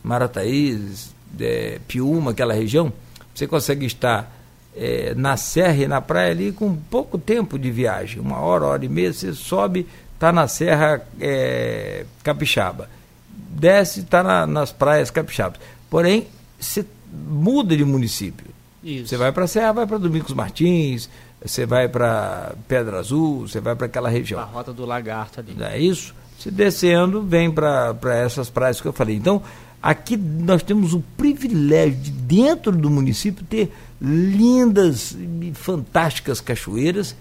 Marataízes, 0.04 1.12
é, 1.40 1.80
Piúma, 1.88 2.30
aquela 2.30 2.54
região, 2.54 2.92
você 3.34 3.48
consegue 3.48 3.86
estar 3.86 4.32
é, 4.76 5.14
na 5.16 5.36
serra 5.36 5.82
e 5.82 5.88
na 5.88 6.00
praia 6.00 6.30
ali 6.30 6.52
com 6.52 6.76
pouco 6.76 7.18
tempo 7.18 7.58
de 7.58 7.72
viagem, 7.72 8.20
uma 8.20 8.38
hora, 8.38 8.66
hora 8.66 8.84
e 8.84 8.88
meia, 8.88 9.12
você 9.12 9.32
sobe, 9.32 9.84
está 10.14 10.30
na 10.30 10.46
serra 10.46 11.04
é, 11.20 12.06
capixaba, 12.22 12.88
desce, 13.36 14.00
está 14.00 14.22
na, 14.22 14.46
nas 14.46 14.72
praias 14.72 15.10
capixabas. 15.10 15.60
Porém, 15.90 16.26
você 16.58 16.84
muda 17.12 17.76
de 17.76 17.84
município. 17.84 18.46
Você 18.82 19.16
vai 19.16 19.32
para 19.32 19.44
a 19.44 19.48
serra, 19.48 19.72
vai 19.72 19.86
para 19.86 19.98
Domingos 19.98 20.32
Martins, 20.32 21.10
você 21.44 21.66
vai 21.66 21.88
para 21.88 22.54
Pedra 22.68 23.00
Azul, 23.00 23.48
você 23.48 23.60
vai 23.60 23.74
para 23.74 23.86
aquela 23.86 24.08
região. 24.08 24.38
A 24.38 24.44
rota 24.44 24.72
do 24.72 24.86
Lagarto 24.86 25.40
ali. 25.40 25.56
É 25.60 25.78
isso. 25.78 26.14
Se 26.38 26.50
descendo, 26.50 27.22
vem 27.22 27.50
para 27.50 27.96
essas 28.24 28.48
praias 28.48 28.80
que 28.80 28.86
eu 28.86 28.92
falei. 28.92 29.16
Então, 29.16 29.42
Aqui 29.86 30.16
nós 30.16 30.64
temos 30.64 30.94
o 30.94 31.00
privilégio 31.16 31.96
de, 32.00 32.10
dentro 32.10 32.72
do 32.72 32.90
município, 32.90 33.44
ter 33.44 33.72
lindas 34.00 35.12
e 35.12 35.52
fantásticas 35.54 36.40
cachoeiras. 36.40 37.14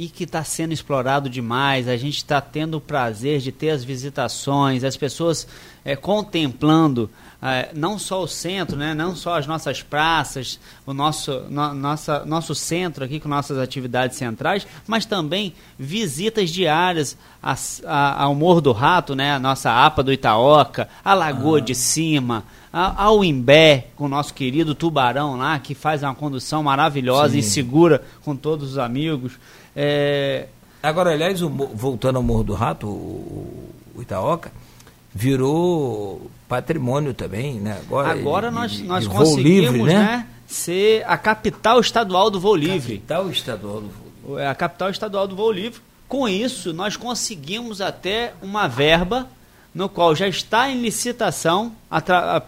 E 0.00 0.08
que 0.08 0.24
está 0.24 0.42
sendo 0.42 0.72
explorado 0.72 1.28
demais, 1.28 1.86
a 1.86 1.94
gente 1.94 2.16
está 2.16 2.40
tendo 2.40 2.78
o 2.78 2.80
prazer 2.80 3.38
de 3.38 3.52
ter 3.52 3.68
as 3.68 3.84
visitações, 3.84 4.82
as 4.82 4.96
pessoas 4.96 5.46
é, 5.84 5.94
contemplando 5.94 7.10
é, 7.42 7.68
não 7.74 7.98
só 7.98 8.22
o 8.22 8.26
centro, 8.26 8.78
né, 8.78 8.94
não 8.94 9.14
só 9.14 9.36
as 9.36 9.46
nossas 9.46 9.82
praças, 9.82 10.58
o 10.86 10.94
nosso, 10.94 11.42
no, 11.50 11.74
nossa, 11.74 12.24
nosso 12.24 12.54
centro 12.54 13.04
aqui 13.04 13.20
com 13.20 13.28
nossas 13.28 13.58
atividades 13.58 14.16
centrais, 14.16 14.66
mas 14.86 15.04
também 15.04 15.52
visitas 15.78 16.48
diárias 16.48 17.14
a, 17.42 17.54
a, 17.84 18.22
ao 18.22 18.34
Morro 18.34 18.62
do 18.62 18.72
Rato, 18.72 19.14
né, 19.14 19.34
a 19.34 19.38
nossa 19.38 19.70
APA 19.84 20.02
do 20.02 20.10
Itaoca, 20.10 20.88
a 21.04 21.12
Lagoa 21.12 21.58
ah. 21.58 21.60
de 21.60 21.74
Cima, 21.74 22.42
a, 22.72 23.04
ao 23.04 23.22
Imbé, 23.22 23.88
com 23.96 24.06
o 24.06 24.08
nosso 24.08 24.32
querido 24.32 24.74
Tubarão 24.74 25.36
lá, 25.36 25.58
que 25.58 25.74
faz 25.74 26.02
uma 26.02 26.14
condução 26.14 26.62
maravilhosa 26.62 27.32
Sim. 27.32 27.38
e 27.40 27.42
segura 27.42 28.02
com 28.22 28.34
todos 28.34 28.72
os 28.72 28.78
amigos. 28.78 29.38
É... 29.82 30.46
Agora, 30.82 31.12
aliás, 31.12 31.40
o, 31.40 31.48
voltando 31.48 32.16
ao 32.16 32.22
Morro 32.22 32.44
do 32.44 32.52
Rato, 32.52 32.86
o, 32.86 33.72
o 33.94 34.02
Itaoca, 34.02 34.52
virou 35.14 36.30
patrimônio 36.46 37.14
também, 37.14 37.54
né? 37.54 37.80
Agora, 37.86 38.10
Agora 38.10 38.50
nós, 38.50 38.72
de, 38.72 38.82
nós 38.84 39.04
de 39.04 39.10
conseguimos 39.10 39.72
livre, 39.72 39.82
né? 39.82 39.94
né? 39.94 40.26
ser 40.46 41.02
a 41.06 41.16
capital 41.16 41.80
estadual 41.80 42.30
do 42.30 42.38
voo 42.38 42.54
livre. 42.54 42.98
Capital 42.98 43.30
estadual 43.30 43.80
do 43.80 43.88
voo 43.88 44.06
livre. 44.26 44.42
É 44.42 44.48
a 44.48 44.54
capital 44.54 44.90
estadual 44.90 45.26
do 45.26 45.34
voo 45.34 45.50
livre. 45.50 45.80
Com 46.06 46.28
isso, 46.28 46.74
nós 46.74 46.96
conseguimos 46.96 47.80
até 47.80 48.34
uma 48.42 48.68
verba 48.68 49.28
no 49.74 49.88
qual 49.88 50.14
já 50.14 50.26
está 50.26 50.68
em 50.68 50.80
licitação 50.80 51.72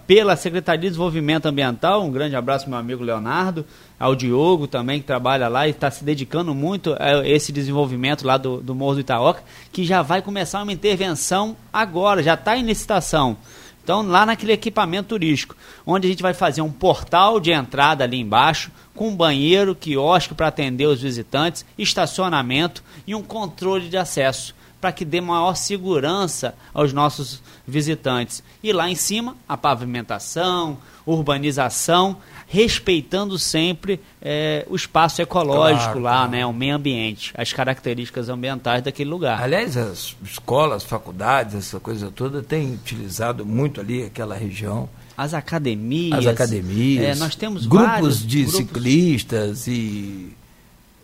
pela 0.07 0.35
Secretaria 0.37 0.81
de 0.81 0.89
Desenvolvimento 0.89 1.47
Ambiental. 1.47 2.05
Um 2.05 2.11
grande 2.11 2.35
abraço, 2.35 2.69
meu 2.69 2.79
amigo 2.79 3.05
Leonardo, 3.05 3.65
ao 3.99 4.17
Diogo 4.17 4.67
também, 4.67 5.01
que 5.01 5.07
trabalha 5.07 5.49
lá 5.49 5.69
e 5.69 5.71
está 5.71 5.91
se 5.91 6.05
dedicando 6.05 6.55
muito 6.55 6.97
a 6.99 7.27
esse 7.27 7.53
desenvolvimento 7.53 8.27
lá 8.27 8.37
do, 8.37 8.61
do 8.61 8.75
Morro 8.75 8.95
do 8.95 9.01
Itaoca, 9.01 9.43
que 9.73 9.85
já 9.85 10.03
vai 10.03 10.21
começar 10.21 10.63
uma 10.63 10.73
intervenção 10.73 11.57
agora, 11.73 12.23
já 12.23 12.35
está 12.35 12.57
em 12.57 12.65
licitação. 12.65 13.37
Então, 13.85 14.03
lá 14.03 14.25
naquele 14.25 14.53
equipamento 14.53 15.09
turístico, 15.09 15.57
onde 15.85 16.07
a 16.07 16.11
gente 16.11 16.23
vai 16.23 16.35
fazer 16.35 16.63
um 16.63 16.71
portal 16.71 17.41
de 17.41 17.51
entrada 17.51 18.05
ali 18.05 18.21
embaixo, 18.21 18.71
com 18.95 19.15
banheiro, 19.15 19.75
quiosque 19.75 20.35
para 20.35 20.49
atender 20.49 20.87
os 20.87 21.03
visitantes, 21.03 21.65
estacionamento 21.77 22.83
e 23.07 23.15
um 23.15 23.23
controle 23.23 23.89
de 23.89 23.97
acesso 23.97 24.55
para 24.83 24.91
que 24.91 25.05
dê 25.05 25.21
maior 25.21 25.55
segurança 25.55 26.57
aos 26.75 26.93
nossos 26.93 27.41
visitantes. 27.65 28.43
E 28.61 28.73
lá 28.73 28.91
em 28.91 28.97
cima, 28.97 29.37
a 29.49 29.57
pavimentação, 29.57 30.77
urbanização, 31.07 32.17
respeitando 32.49 33.39
sempre 33.39 34.01
é, 34.21 34.67
o 34.69 34.75
espaço 34.75 35.23
ecológico 35.23 35.85
claro, 35.85 36.01
lá, 36.01 36.13
claro. 36.17 36.31
né, 36.33 36.45
o 36.45 36.53
meio 36.53 36.75
ambiente, 36.75 37.33
as 37.39 37.53
características 37.53 38.29
ambientais 38.29 38.83
daquele 38.83 39.09
lugar. 39.09 39.41
Aliás, 39.41 39.77
as 39.77 40.17
escolas, 40.25 40.83
faculdades, 40.83 41.55
essa 41.55 41.79
coisa 41.79 42.11
toda, 42.11 42.43
tem 42.43 42.75
utilizado 42.75 43.47
muito 43.47 43.81
ali 43.81 44.03
aquela 44.03 44.35
região. 44.35 44.89
As 45.17 45.33
academias. 45.33 46.19
As 46.19 46.27
academias. 46.27 47.05
É, 47.05 47.15
nós 47.21 47.37
temos 47.37 47.67
grupos 47.67 48.27
de 48.27 48.43
grupos... 48.43 48.57
ciclistas 48.57 49.69
e 49.69 50.37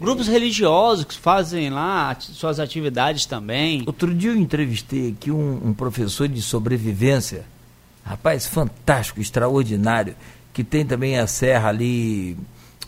Grupos 0.00 0.28
religiosos 0.28 1.04
que 1.04 1.16
fazem 1.16 1.70
lá 1.70 2.16
suas 2.20 2.60
atividades 2.60 3.26
também. 3.26 3.82
Outro 3.86 4.14
dia 4.14 4.30
eu 4.30 4.36
entrevistei 4.36 5.10
aqui 5.10 5.30
um, 5.30 5.68
um 5.68 5.74
professor 5.74 6.28
de 6.28 6.40
sobrevivência, 6.40 7.44
rapaz 8.04 8.46
fantástico, 8.46 9.20
extraordinário, 9.20 10.14
que 10.52 10.62
tem 10.62 10.84
também 10.86 11.18
a 11.18 11.26
serra 11.26 11.68
ali 11.68 12.36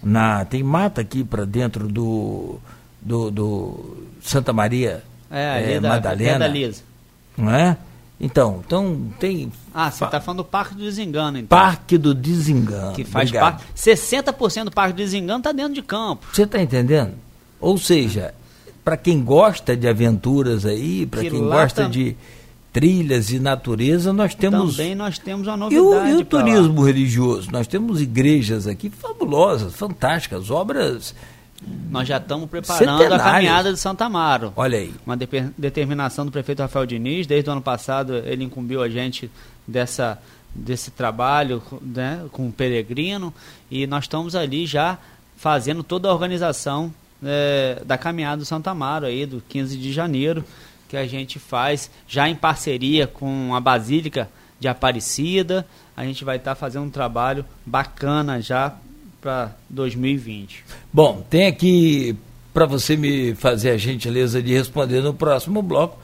na 0.02 0.44
tem 0.44 0.62
mata 0.62 1.00
aqui 1.00 1.24
para 1.24 1.44
dentro 1.44 1.88
do, 1.88 2.58
do, 3.00 3.30
do 3.30 3.96
Santa 4.22 4.52
Maria 4.52 5.02
é, 5.30 5.74
é, 5.74 5.80
da, 5.80 5.88
Madalena, 5.88 6.52
não 7.36 7.54
é? 7.54 7.76
Então, 8.20 8.62
então 8.66 9.00
tem. 9.18 9.50
Ah, 9.72 9.90
você 9.90 10.04
está 10.04 10.20
falando 10.20 10.38
do 10.38 10.44
Parque 10.44 10.74
do 10.74 10.82
Desengano, 10.82 11.38
então. 11.38 11.58
Parque 11.58 11.96
do 11.96 12.14
Desengano. 12.14 12.92
Que 12.94 13.04
faz 13.04 13.28
Obrigado. 13.30 13.58
parte. 13.58 13.64
60% 13.74 14.64
do 14.64 14.70
Parque 14.70 14.92
do 14.92 14.96
Desengano 14.98 15.38
está 15.38 15.52
dentro 15.52 15.72
de 15.74 15.82
campo. 15.82 16.26
Você 16.32 16.42
está 16.42 16.60
entendendo? 16.60 17.14
Ou 17.58 17.78
seja, 17.78 18.34
para 18.84 18.96
quem 18.96 19.22
gosta 19.22 19.74
de 19.76 19.88
aventuras 19.88 20.66
aí, 20.66 21.06
para 21.06 21.22
Que 21.22 21.30
quem 21.30 21.40
gosta 21.42 21.82
tam- 21.82 21.90
de 21.90 22.14
trilhas 22.72 23.30
e 23.30 23.38
natureza, 23.40 24.12
nós 24.12 24.34
temos. 24.34 24.76
Também 24.76 24.94
nós 24.94 25.18
temos 25.18 25.46
uma 25.46 25.56
E 25.72 25.78
o, 25.80 25.84
novidade. 25.90 26.10
e 26.10 26.16
o 26.22 26.24
pra 26.26 26.38
lá. 26.40 26.44
turismo 26.44 26.82
religioso? 26.84 27.50
Nós 27.50 27.66
temos 27.66 28.00
igrejas 28.02 28.66
aqui 28.66 28.90
fabulosas, 28.90 29.74
fantásticas, 29.74 30.50
obras. 30.50 31.14
Nós 31.90 32.08
já 32.08 32.16
estamos 32.16 32.48
preparando 32.48 32.88
a 32.88 32.96
Centenárias. 32.98 33.22
caminhada 33.22 33.72
de 33.72 33.78
Santa 33.78 34.04
Amaro. 34.06 34.52
Olha 34.56 34.78
aí. 34.78 34.94
Uma 35.04 35.16
depe- 35.16 35.50
determinação 35.58 36.24
do 36.24 36.32
prefeito 36.32 36.60
Rafael 36.62 36.86
Diniz, 36.86 37.26
desde 37.26 37.50
o 37.50 37.52
ano 37.52 37.60
passado 37.62 38.16
ele 38.16 38.44
incumbiu 38.44 38.82
a 38.82 38.88
gente 38.88 39.30
dessa, 39.66 40.18
desse 40.54 40.90
trabalho 40.90 41.62
né, 41.82 42.24
com 42.32 42.48
o 42.48 42.52
peregrino 42.52 43.32
e 43.70 43.86
nós 43.86 44.04
estamos 44.04 44.34
ali 44.34 44.66
já 44.66 44.98
fazendo 45.36 45.82
toda 45.82 46.08
a 46.08 46.12
organização 46.12 46.92
eh, 47.22 47.82
da 47.84 47.98
caminhada 47.98 48.38
do 48.38 48.44
Santa 48.46 48.70
Amaro 48.70 49.06
aí 49.06 49.26
do 49.26 49.42
15 49.48 49.76
de 49.76 49.92
janeiro 49.92 50.44
que 50.88 50.96
a 50.96 51.06
gente 51.06 51.38
faz 51.38 51.90
já 52.08 52.28
em 52.28 52.34
parceria 52.34 53.06
com 53.06 53.54
a 53.54 53.60
Basílica 53.60 54.28
de 54.58 54.66
Aparecida. 54.66 55.66
A 55.96 56.04
gente 56.04 56.24
vai 56.24 56.36
estar 56.36 56.54
fazendo 56.54 56.84
um 56.86 56.90
trabalho 56.90 57.44
bacana 57.64 58.40
já 58.40 58.74
para 59.20 59.56
2020. 59.68 60.64
Bom, 60.92 61.24
tem 61.28 61.46
aqui 61.46 62.16
para 62.52 62.66
você 62.66 62.96
me 62.96 63.34
fazer 63.34 63.70
a 63.70 63.76
gentileza 63.76 64.42
de 64.42 64.52
responder 64.52 65.00
no 65.00 65.14
próximo 65.14 65.62
bloco. 65.62 65.98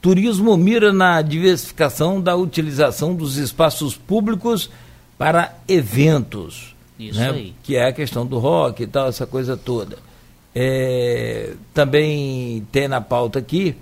Turismo 0.00 0.56
mira 0.56 0.92
na 0.92 1.20
diversificação 1.20 2.20
da 2.20 2.34
utilização 2.34 3.14
dos 3.14 3.36
espaços 3.36 3.96
públicos 3.96 4.70
para 5.18 5.54
eventos. 5.68 6.74
Isso 6.98 7.18
né? 7.18 7.30
aí. 7.30 7.54
Que 7.62 7.76
é 7.76 7.88
a 7.88 7.92
questão 7.92 8.24
do 8.24 8.38
rock 8.38 8.82
e 8.82 8.86
tal, 8.86 9.08
essa 9.08 9.26
coisa 9.26 9.56
toda. 9.56 9.98
É, 10.54 11.54
também 11.74 12.66
tem 12.72 12.88
na 12.88 13.00
pauta 13.00 13.38
aqui, 13.38 13.76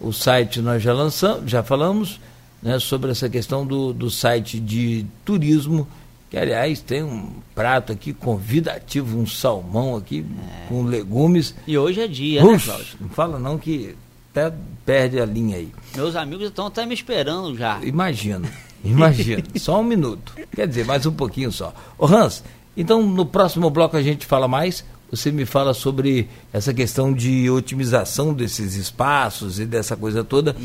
o 0.00 0.12
site 0.12 0.60
nós 0.60 0.82
já 0.82 0.92
lançamos, 0.92 1.50
já 1.50 1.62
falamos, 1.62 2.20
né, 2.62 2.78
sobre 2.78 3.10
essa 3.10 3.28
questão 3.28 3.66
do, 3.66 3.92
do 3.92 4.10
site 4.10 4.58
de 4.58 5.04
turismo, 5.24 5.86
que 6.30 6.36
aliás 6.36 6.80
tem 6.80 7.02
um 7.02 7.30
prato 7.54 7.92
aqui 7.92 8.12
convidativo, 8.12 9.18
um 9.18 9.26
salmão 9.26 9.96
aqui 9.96 10.24
com 10.68 10.82
legumes. 10.84 11.54
E 11.66 11.78
hoje 11.78 12.00
é 12.00 12.08
dia, 12.08 12.42
né, 12.42 12.50
Ux, 12.50 12.64
Cláudio? 12.64 12.96
não 13.00 13.08
fala 13.08 13.38
não 13.38 13.58
que 13.58 13.94
até 14.32 14.52
perde 14.84 15.20
a 15.20 15.24
linha 15.24 15.56
aí. 15.56 15.72
Meus 15.94 16.14
amigos 16.16 16.48
estão 16.48 16.66
até 16.66 16.84
me 16.84 16.94
esperando 16.94 17.56
já. 17.56 17.80
Imagino, 17.82 18.46
imagino. 18.84 19.42
só 19.56 19.80
um 19.80 19.84
minuto. 19.84 20.34
Quer 20.54 20.68
dizer, 20.68 20.84
mais 20.84 21.06
um 21.06 21.12
pouquinho 21.12 21.50
só. 21.50 21.72
Ô 21.98 22.06
Hans, 22.06 22.42
então 22.76 23.02
no 23.02 23.24
próximo 23.24 23.70
bloco 23.70 23.96
a 23.96 24.02
gente 24.02 24.26
fala 24.26 24.46
mais. 24.46 24.84
Você 25.10 25.30
me 25.30 25.44
fala 25.46 25.72
sobre 25.72 26.28
essa 26.52 26.74
questão 26.74 27.12
de 27.12 27.48
otimização 27.48 28.34
desses 28.34 28.74
espaços 28.74 29.60
e 29.60 29.64
dessa 29.64 29.96
coisa 29.96 30.24
toda 30.24 30.56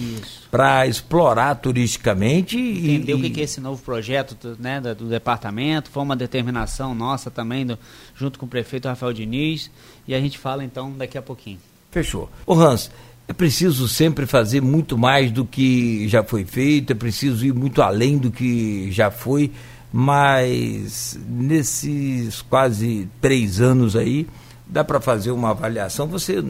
para 0.49 0.87
explorar 0.87 1.53
turisticamente 1.55 2.57
e 2.57 2.95
Entender 2.95 3.13
o 3.13 3.21
que, 3.21 3.29
que 3.29 3.41
é 3.41 3.43
esse 3.43 3.61
novo 3.61 3.81
projeto 3.83 4.35
do, 4.41 4.61
né, 4.61 4.81
da- 4.81 4.93
do 4.95 5.05
departamento. 5.07 5.89
Foi 5.91 6.01
uma 6.01 6.15
determinação 6.15 6.95
nossa 6.95 7.29
também, 7.29 7.65
do- 7.65 7.77
junto 8.15 8.39
com 8.39 8.45
o 8.45 8.49
prefeito 8.49 8.87
Rafael 8.87 9.13
Diniz. 9.13 9.69
E 10.07 10.15
a 10.15 10.19
gente 10.19 10.37
fala 10.39 10.63
então 10.63 10.91
daqui 10.91 11.17
a 11.17 11.21
pouquinho. 11.21 11.59
Fechou. 11.91 12.29
Ô 12.45 12.53
Hans, 12.55 12.89
é 13.27 13.33
preciso 13.33 13.87
sempre 13.87 14.25
fazer 14.25 14.61
muito 14.61 14.97
mais 14.97 15.31
do 15.31 15.45
que 15.45 16.07
já 16.09 16.23
foi 16.23 16.43
feito, 16.45 16.91
é 16.91 16.95
preciso 16.95 17.45
ir 17.45 17.53
muito 17.53 17.81
além 17.81 18.17
do 18.17 18.31
que 18.31 18.91
já 18.91 19.11
foi, 19.11 19.51
mas 19.91 21.19
nesses 21.27 22.41
quase 22.41 23.09
três 23.19 23.59
anos 23.59 23.95
aí, 23.95 24.27
dá 24.65 24.83
para 24.83 25.01
fazer 25.01 25.31
uma 25.31 25.49
avaliação. 25.49 26.07
Você 26.07 26.43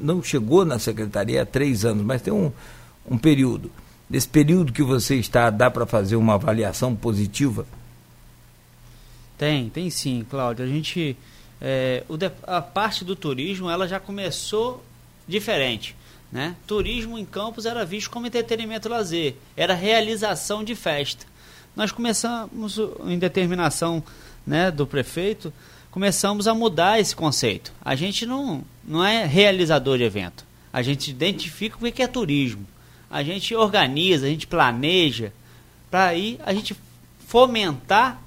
não 0.00 0.22
chegou 0.22 0.64
na 0.64 0.78
secretaria 0.78 1.42
há 1.42 1.46
três 1.46 1.84
anos, 1.84 2.04
mas 2.04 2.22
tem 2.22 2.32
um, 2.32 2.52
um 3.08 3.18
período. 3.18 3.70
Nesse 4.08 4.28
período 4.28 4.72
que 4.72 4.82
você 4.82 5.16
está, 5.16 5.50
dá 5.50 5.70
para 5.70 5.84
fazer 5.84 6.16
uma 6.16 6.34
avaliação 6.34 6.94
positiva? 6.94 7.66
Tem, 9.36 9.68
tem 9.68 9.90
sim, 9.90 10.24
Cláudio. 10.28 10.64
A 10.64 10.68
gente. 10.68 11.16
é, 11.60 12.04
o 12.08 12.16
a 12.46 12.62
parte 12.62 13.04
do 13.04 13.14
turismo 13.14 13.68
ela 13.68 13.86
já 13.86 14.00
começou 14.00 14.84
diferente. 15.26 15.94
Né? 16.30 16.54
Turismo 16.66 17.18
em 17.18 17.24
campos 17.24 17.64
era 17.64 17.84
visto 17.84 18.10
como 18.10 18.26
entretenimento 18.26 18.88
lazer, 18.88 19.36
era 19.56 19.74
realização 19.74 20.62
de 20.62 20.74
festa. 20.74 21.24
Nós 21.78 21.92
começamos, 21.92 22.76
o- 22.76 22.96
em 23.06 23.18
determinação 23.18 24.02
né, 24.46 24.70
do 24.70 24.86
prefeito, 24.86 25.52
começamos 25.92 26.46
a 26.48 26.52
mudar 26.52 26.98
esse 27.00 27.14
conceito. 27.14 27.72
A 27.84 27.94
gente 27.94 28.26
não, 28.26 28.62
não 28.84 29.04
é 29.04 29.24
realizador 29.24 29.96
de 29.96 30.02
evento, 30.04 30.44
a 30.72 30.82
gente 30.82 31.10
identifica 31.10 31.76
o 31.80 31.92
que 31.92 32.02
é 32.02 32.06
turismo. 32.08 32.66
A 33.10 33.22
gente 33.22 33.54
organiza, 33.54 34.26
a 34.26 34.28
gente 34.28 34.46
planeja, 34.46 35.32
para 35.90 36.06
aí 36.06 36.38
a 36.44 36.52
gente 36.52 36.76
fomentar 37.26 38.20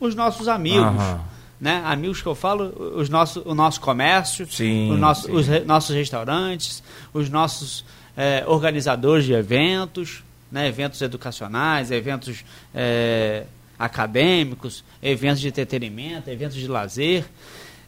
os 0.00 0.14
nossos 0.14 0.48
amigos. 0.48 0.86
Aham. 0.86 1.20
Né? 1.60 1.80
Amigos 1.84 2.20
que 2.20 2.26
eu 2.26 2.34
falo, 2.34 2.92
os 2.96 3.08
nosso, 3.08 3.42
o 3.46 3.54
nosso 3.54 3.80
comércio, 3.80 4.50
Sim, 4.50 4.90
os, 4.92 4.98
nossos, 4.98 5.24
sim. 5.26 5.32
os 5.32 5.46
re- 5.46 5.60
nossos 5.60 5.94
restaurantes, 5.94 6.82
os 7.12 7.30
nossos 7.30 7.84
eh, 8.16 8.42
organizadores 8.46 9.24
de 9.24 9.32
eventos, 9.32 10.22
né? 10.54 10.68
eventos 10.68 11.02
educacionais, 11.02 11.90
eventos 11.90 12.44
eh, 12.72 13.44
acadêmicos, 13.76 14.84
eventos 15.02 15.40
de 15.40 15.48
entretenimento, 15.48 16.30
eventos 16.30 16.56
de 16.56 16.68
lazer, 16.68 17.24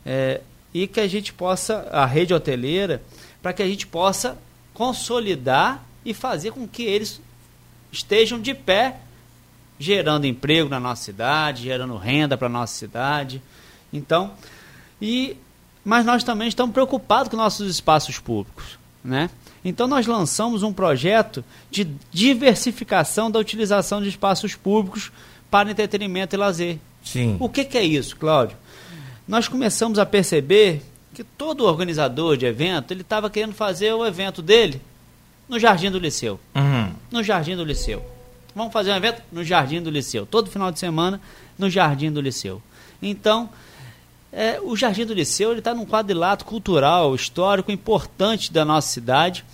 eh, 0.04 0.40
e 0.74 0.88
que 0.88 0.98
a 0.98 1.06
gente 1.06 1.32
possa, 1.32 1.88
a 1.92 2.04
rede 2.04 2.34
hoteleira, 2.34 3.00
para 3.40 3.52
que 3.52 3.62
a 3.62 3.68
gente 3.68 3.86
possa 3.86 4.36
consolidar 4.74 5.86
e 6.04 6.12
fazer 6.12 6.50
com 6.50 6.66
que 6.66 6.82
eles 6.82 7.20
estejam 7.92 8.40
de 8.40 8.52
pé 8.52 8.96
gerando 9.78 10.26
emprego 10.26 10.68
na 10.68 10.80
nossa 10.80 11.04
cidade, 11.04 11.62
gerando 11.62 11.96
renda 11.96 12.36
para 12.36 12.48
a 12.48 12.50
nossa 12.50 12.74
cidade. 12.74 13.40
Então, 13.92 14.32
e 15.00 15.36
mas 15.84 16.04
nós 16.04 16.24
também 16.24 16.48
estamos 16.48 16.72
preocupados 16.72 17.30
com 17.30 17.36
nossos 17.36 17.70
espaços 17.70 18.18
públicos, 18.18 18.76
né? 19.04 19.30
Então 19.68 19.88
nós 19.88 20.06
lançamos 20.06 20.62
um 20.62 20.72
projeto 20.72 21.44
de 21.70 21.88
diversificação 22.12 23.28
da 23.30 23.40
utilização 23.40 24.00
de 24.00 24.08
espaços 24.08 24.54
públicos 24.54 25.10
para 25.50 25.68
entretenimento 25.70 26.36
e 26.36 26.38
lazer. 26.38 26.78
Sim. 27.04 27.36
O 27.40 27.48
que, 27.48 27.64
que 27.64 27.76
é 27.76 27.82
isso, 27.84 28.16
Cláudio? 28.16 28.56
Nós 29.26 29.48
começamos 29.48 29.98
a 29.98 30.06
perceber 30.06 30.82
que 31.12 31.24
todo 31.24 31.64
organizador 31.64 32.36
de 32.36 32.46
evento 32.46 32.92
ele 32.92 33.00
estava 33.00 33.28
querendo 33.28 33.54
fazer 33.54 33.92
o 33.92 34.06
evento 34.06 34.40
dele 34.40 34.80
no 35.48 35.58
Jardim 35.58 35.90
do 35.90 35.98
Liceu 35.98 36.38
Uhum. 36.54 36.92
no 37.10 37.22
Jardim 37.24 37.56
do 37.56 37.64
Liceu. 37.64 38.04
Vamos 38.54 38.72
fazer 38.72 38.92
um 38.92 38.96
evento 38.96 39.20
no 39.32 39.42
Jardim 39.42 39.82
do 39.82 39.90
Liceu. 39.90 40.24
Todo 40.26 40.48
final 40.48 40.70
de 40.70 40.78
semana 40.78 41.20
no 41.58 41.68
Jardim 41.68 42.10
do 42.12 42.20
Liceu. 42.20 42.62
Então, 43.02 43.48
é, 44.32 44.60
o 44.62 44.76
Jardim 44.76 45.04
do 45.06 45.14
Liceu 45.14 45.56
está 45.56 45.74
num 45.74 45.86
quadrilátero 45.86 46.48
cultural, 46.48 47.14
histórico, 47.14 47.70
importante 47.72 48.52
da 48.52 48.64
nossa 48.64 48.88
cidade 48.88 49.44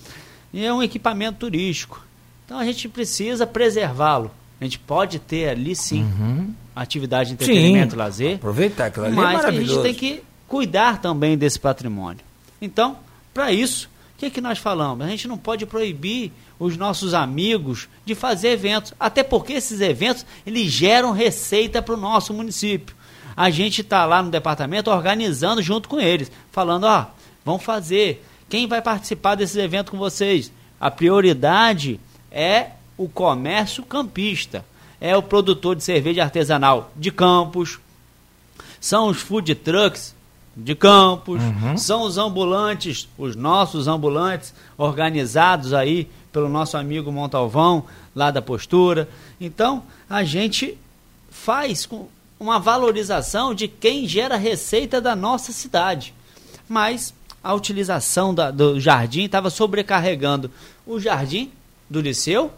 e 0.52 0.64
é 0.64 0.72
um 0.72 0.82
equipamento 0.82 1.38
turístico. 1.40 2.04
Então 2.44 2.58
a 2.58 2.64
gente 2.64 2.88
precisa 2.88 3.46
preservá-lo. 3.46 4.30
A 4.60 4.64
gente 4.64 4.78
pode 4.78 5.18
ter 5.18 5.48
ali 5.48 5.74
sim 5.74 6.06
atividade 6.74 7.28
de 7.28 7.34
entretenimento 7.34 7.94
e 7.94 7.98
lazer, 7.98 8.34
Aproveitar 8.36 8.86
aquilo 8.86 9.06
ali 9.06 9.14
é 9.14 9.16
mas 9.16 9.34
a 9.34 9.42
maravilhoso. 9.42 9.74
gente 9.74 9.82
tem 9.82 9.94
que 9.94 10.22
cuidar 10.48 11.00
também 11.00 11.36
desse 11.36 11.58
patrimônio. 11.58 12.20
Então, 12.60 12.96
para 13.34 13.50
isso, 13.52 13.88
o 14.16 14.18
que, 14.18 14.30
que 14.30 14.40
nós 14.40 14.58
falamos? 14.58 15.04
A 15.04 15.08
gente 15.08 15.26
não 15.26 15.36
pode 15.36 15.66
proibir 15.66 16.30
os 16.58 16.76
nossos 16.76 17.12
amigos 17.12 17.88
de 18.04 18.14
fazer 18.14 18.50
eventos, 18.50 18.94
até 19.00 19.22
porque 19.22 19.54
esses 19.54 19.80
eventos 19.80 20.24
eles 20.46 20.70
geram 20.70 21.10
receita 21.12 21.82
para 21.82 21.94
o 21.94 21.96
nosso 21.96 22.32
município. 22.32 22.94
A 23.36 23.50
gente 23.50 23.80
está 23.80 24.04
lá 24.04 24.22
no 24.22 24.30
departamento 24.30 24.90
organizando 24.90 25.62
junto 25.62 25.88
com 25.88 26.00
eles, 26.00 26.30
falando, 26.50 26.84
ó, 26.84 27.06
vamos 27.44 27.62
fazer. 27.62 28.24
Quem 28.48 28.66
vai 28.66 28.82
participar 28.82 29.34
desses 29.34 29.56
eventos 29.56 29.90
com 29.90 29.98
vocês? 29.98 30.52
A 30.80 30.90
prioridade 30.90 31.98
é 32.30 32.70
o 32.96 33.08
comércio 33.08 33.82
campista, 33.82 34.64
é 35.00 35.16
o 35.16 35.22
produtor 35.22 35.74
de 35.74 35.82
cerveja 35.82 36.22
artesanal 36.22 36.90
de 36.96 37.10
Campos, 37.10 37.78
são 38.80 39.08
os 39.08 39.20
food 39.20 39.54
trucks 39.54 40.14
de 40.56 40.74
Campos, 40.74 41.40
são 41.76 42.02
os 42.02 42.18
ambulantes, 42.18 43.08
os 43.16 43.34
nossos 43.34 43.88
ambulantes 43.88 44.52
organizados 44.76 45.72
aí 45.72 46.10
pelo 46.32 46.48
nosso 46.48 46.76
amigo 46.76 47.12
Montalvão, 47.12 47.84
lá 48.14 48.30
da 48.30 48.42
postura. 48.42 49.08
Então, 49.40 49.82
a 50.08 50.24
gente 50.24 50.76
faz 51.30 51.86
com 51.86 52.08
uma 52.42 52.58
valorização 52.58 53.54
de 53.54 53.68
quem 53.68 54.06
gera 54.06 54.36
receita 54.36 55.00
da 55.00 55.14
nossa 55.14 55.52
cidade. 55.52 56.12
Mas 56.68 57.14
a 57.42 57.54
utilização 57.54 58.34
da- 58.34 58.50
do 58.50 58.78
jardim 58.80 59.24
estava 59.24 59.48
sobrecarregando 59.50 60.50
o 60.86 60.98
jardim 60.98 61.50
do 61.88 62.00
liceu, 62.00 62.50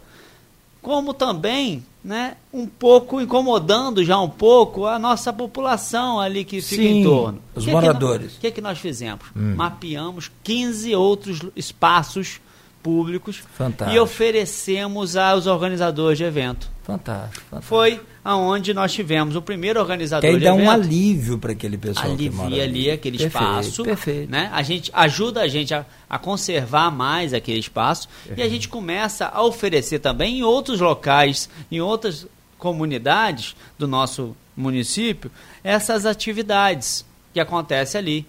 como 0.81 1.13
também 1.15 1.85
né, 2.05 2.37
um 2.53 2.67
pouco 2.67 3.19
incomodando 3.21 4.05
já 4.05 4.19
um 4.21 4.29
pouco 4.29 4.85
a 4.87 4.99
nossa 4.99 5.33
população 5.33 6.21
ali 6.21 6.45
que 6.45 6.61
fica 6.61 6.83
Sim, 6.83 7.01
em 7.01 7.03
torno. 7.05 7.41
os 7.55 7.65
que 7.65 7.71
moradores. 7.71 8.37
O 8.37 8.41
que, 8.41 8.51
que 8.51 8.61
nós 8.61 8.79
fizemos? 8.79 9.25
Mapeamos 9.35 10.31
15 10.43 10.95
outros 10.95 11.41
espaços 11.57 12.41
públicos 12.83 13.43
Fantástico. 13.57 13.97
e 13.97 13.99
oferecemos 13.99 15.17
aos 15.17 15.47
organizadores 15.47 16.19
de 16.19 16.25
evento. 16.25 16.69
Fantástico. 16.83 17.43
fantástico. 17.51 17.63
Foi 17.69 18.01
aonde 18.25 18.73
nós 18.73 18.93
tivemos 18.93 19.37
o 19.37 19.43
primeiro 19.43 19.79
organizador 19.79 20.23
Que 20.23 20.35
aí 20.35 20.41
de 20.41 20.47
evento 20.47 20.63
um 20.63 20.71
alívio 20.71 21.39
para 21.39 21.53
aquele 21.53 21.77
pessoal 21.77 22.17
que 22.17 22.31
mora 22.31 22.47
alivia 22.47 22.65
ali 22.65 22.91
aquele 22.91 23.19
Perfeito, 23.19 23.45
espaço, 23.45 23.85
Perfeito. 23.85 24.31
né? 24.31 24.49
A 24.53 24.63
gente 24.63 24.91
ajuda 24.95 25.43
a 25.43 25.49
gente 25.49 25.75
a, 25.75 25.85
a 26.09 26.19
conservar 26.19 26.91
mais 26.91 27.35
aquele 27.35 27.59
espaço 27.59 28.09
e 28.35 28.43
a 28.43 28.49
gente 28.49 28.69
começa 28.69 29.27
a 29.27 29.43
oferecer 29.43 29.99
também 29.99 30.39
em 30.39 30.43
outros 30.43 30.81
locais, 30.81 31.51
em 31.71 31.81
outras 31.81 32.27
comunidades 32.57 33.55
do 33.79 33.87
nosso 33.87 34.35
município, 34.57 35.31
essas 35.63 36.07
atividades 36.07 37.05
que 37.35 37.41
acontecem 37.41 37.99
ali, 37.99 38.27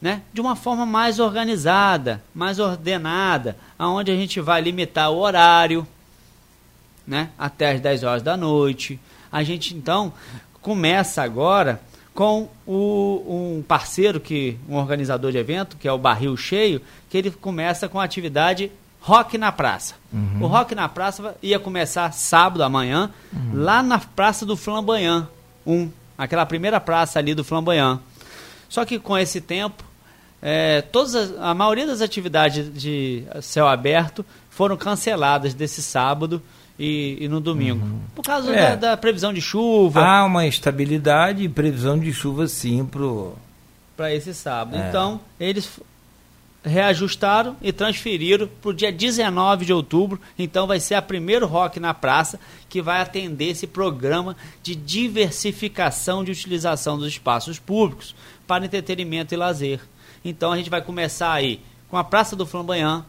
né? 0.00 0.22
De 0.32 0.40
uma 0.40 0.54
forma 0.54 0.86
mais 0.86 1.18
organizada, 1.18 2.22
mais 2.32 2.60
ordenada, 2.60 3.56
aonde 3.76 4.12
a 4.12 4.14
gente 4.14 4.40
vai 4.40 4.60
limitar 4.60 5.10
o 5.10 5.18
horário, 5.18 5.86
né? 7.06 7.30
Até 7.36 7.72
as 7.72 7.80
10 7.80 8.04
horas 8.04 8.22
da 8.22 8.36
noite. 8.36 9.00
A 9.32 9.42
gente 9.42 9.74
então 9.74 10.12
começa 10.60 11.22
agora 11.22 11.80
com 12.14 12.48
o, 12.66 13.56
um 13.58 13.62
parceiro 13.66 14.20
que 14.20 14.58
um 14.68 14.76
organizador 14.76 15.32
de 15.32 15.38
evento, 15.38 15.76
que 15.78 15.88
é 15.88 15.92
o 15.92 15.96
Barril 15.98 16.36
Cheio, 16.36 16.80
que 17.08 17.16
ele 17.16 17.30
começa 17.30 17.88
com 17.88 17.98
a 17.98 18.04
atividade 18.04 18.70
Rock 19.00 19.36
na 19.38 19.50
Praça. 19.50 19.94
O 20.40 20.46
Rock 20.46 20.74
na 20.74 20.88
Praça 20.88 21.34
ia 21.42 21.58
começar 21.58 22.12
sábado 22.12 22.62
amanhã, 22.62 23.10
lá 23.54 23.82
na 23.82 23.98
Praça 23.98 24.44
do 24.46 24.56
Flamboyant, 24.56 25.26
um, 25.66 25.88
aquela 26.16 26.44
primeira 26.46 26.78
praça 26.78 27.18
ali 27.18 27.34
do 27.34 27.42
Flamboyant. 27.42 27.98
Só 28.68 28.84
que 28.84 28.98
com 28.98 29.16
esse 29.18 29.40
tempo, 29.40 29.82
é, 30.40 30.82
todas 30.82 31.14
as- 31.14 31.32
a 31.40 31.54
maioria 31.54 31.86
das 31.86 32.00
atividades 32.00 32.72
de 32.72 33.24
céu 33.40 33.66
aberto 33.66 34.24
foram 34.50 34.76
canceladas 34.76 35.54
desse 35.54 35.82
sábado 35.82 36.40
e, 36.78 37.18
e 37.20 37.28
no 37.28 37.40
domingo. 37.40 37.86
Por 38.14 38.22
causa 38.24 38.52
É. 38.54 38.70
da, 38.76 38.90
da 38.90 38.96
previsão 38.96 39.32
de 39.32 39.40
chuva 39.40 40.00
Há 40.02 40.24
uma 40.24 40.46
estabilidade 40.46 41.42
e 41.44 41.48
previsão 41.48 41.98
de 41.98 42.12
chuva 42.12 42.46
sim 42.48 42.84
pro. 42.84 43.34
para 43.96 44.12
esse 44.14 44.32
sábado. 44.34 44.76
É. 44.76 44.88
Então, 44.88 45.20
eles 45.38 45.78
reajustaram 46.64 47.56
e 47.60 47.72
transferiram 47.72 48.48
para 48.60 48.70
o 48.70 48.74
dia 48.74 48.92
19 48.92 49.64
de 49.64 49.72
outubro. 49.72 50.20
Então, 50.38 50.66
vai 50.66 50.78
ser 50.78 50.94
a 50.94 51.02
primeiro 51.02 51.46
rock 51.46 51.80
na 51.80 51.92
praça 51.92 52.38
que 52.68 52.80
vai 52.80 53.00
atender 53.00 53.46
esse 53.50 53.66
programa 53.66 54.36
de 54.62 54.74
diversificação 54.76 56.22
de 56.24 56.30
utilização 56.30 56.96
dos 56.96 57.08
espaços 57.08 57.58
públicos 57.58 58.14
para 58.46 58.64
entretenimento 58.64 59.34
e 59.34 59.36
lazer. 59.36 59.80
Então, 60.24 60.52
a 60.52 60.56
gente 60.56 60.70
vai 60.70 60.80
começar 60.80 61.32
aí 61.32 61.60
com 61.88 61.96
a 61.96 62.04
Praça 62.04 62.36
do 62.36 62.46
Flamboyant, 62.46 63.02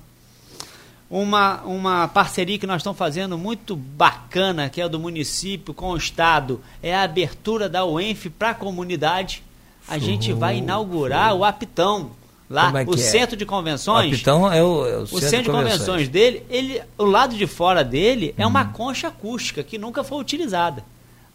uma, 1.14 1.62
uma 1.62 2.08
parceria 2.08 2.58
que 2.58 2.66
nós 2.66 2.78
estamos 2.78 2.98
fazendo 2.98 3.38
muito 3.38 3.76
bacana, 3.76 4.68
que 4.68 4.82
é 4.82 4.90
do 4.90 5.00
município 5.00 5.72
com 5.72 5.92
o 5.92 5.98
Estado, 5.98 6.60
é 6.82 6.96
a 6.96 7.04
abertura 7.04 7.70
da 7.70 7.86
UENF 7.86 8.32
para 8.32 8.50
a 8.50 8.54
comunidade. 8.56 9.44
A 9.88 10.00
gente 10.00 10.34
vai 10.34 10.58
inaugurar 10.58 11.36
o 11.36 11.44
Apitão, 11.44 12.10
lá, 12.50 12.72
é 12.82 12.84
o 12.84 12.96
é? 12.96 12.98
Centro 12.98 13.38
de 13.38 13.46
Convenções. 13.46 14.20
Então 14.20 14.52
é 14.52 14.64
o, 14.64 14.88
é 14.88 14.98
o 14.98 15.04
O 15.04 15.20
centro 15.20 15.44
de 15.44 15.52
convenções 15.52 16.10
dele, 16.10 16.44
ele, 16.50 16.82
o 16.98 17.06
lado 17.06 17.36
de 17.36 17.46
fora 17.46 17.84
dele 17.84 18.34
é 18.36 18.48
uma 18.48 18.66
concha 18.66 19.10
acústica 19.10 19.62
que 19.62 19.78
nunca 19.78 20.04
foi 20.04 20.20
utilizada. 20.20 20.84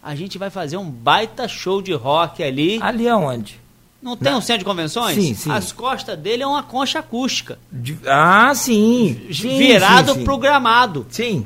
A 0.03 0.13
gente 0.13 0.37
vai 0.37 0.49
fazer 0.49 0.75
um 0.75 0.89
baita 0.89 1.47
show 1.47 1.81
de 1.81 1.93
rock 1.93 2.43
ali. 2.43 2.79
Ali 2.81 3.07
aonde? 3.07 3.61
Não 4.01 4.15
tem 4.15 4.33
um 4.33 4.39
centro 4.41 4.59
de 4.59 4.65
convenções? 4.65 5.15
Sim, 5.15 5.33
sim. 5.33 5.51
As 5.51 5.71
costas 5.73 6.17
dele 6.17 6.41
é 6.43 6.47
uma 6.47 6.63
concha 6.63 6.99
acústica. 6.99 7.59
De- 7.71 7.97
Ah, 8.07 8.53
sim. 8.55 9.19
sim 9.31 9.57
virado 9.57 10.13
sim, 10.13 10.19
sim. 10.19 10.23
pro 10.23 10.37
gramado. 10.37 11.05
Sim. 11.09 11.45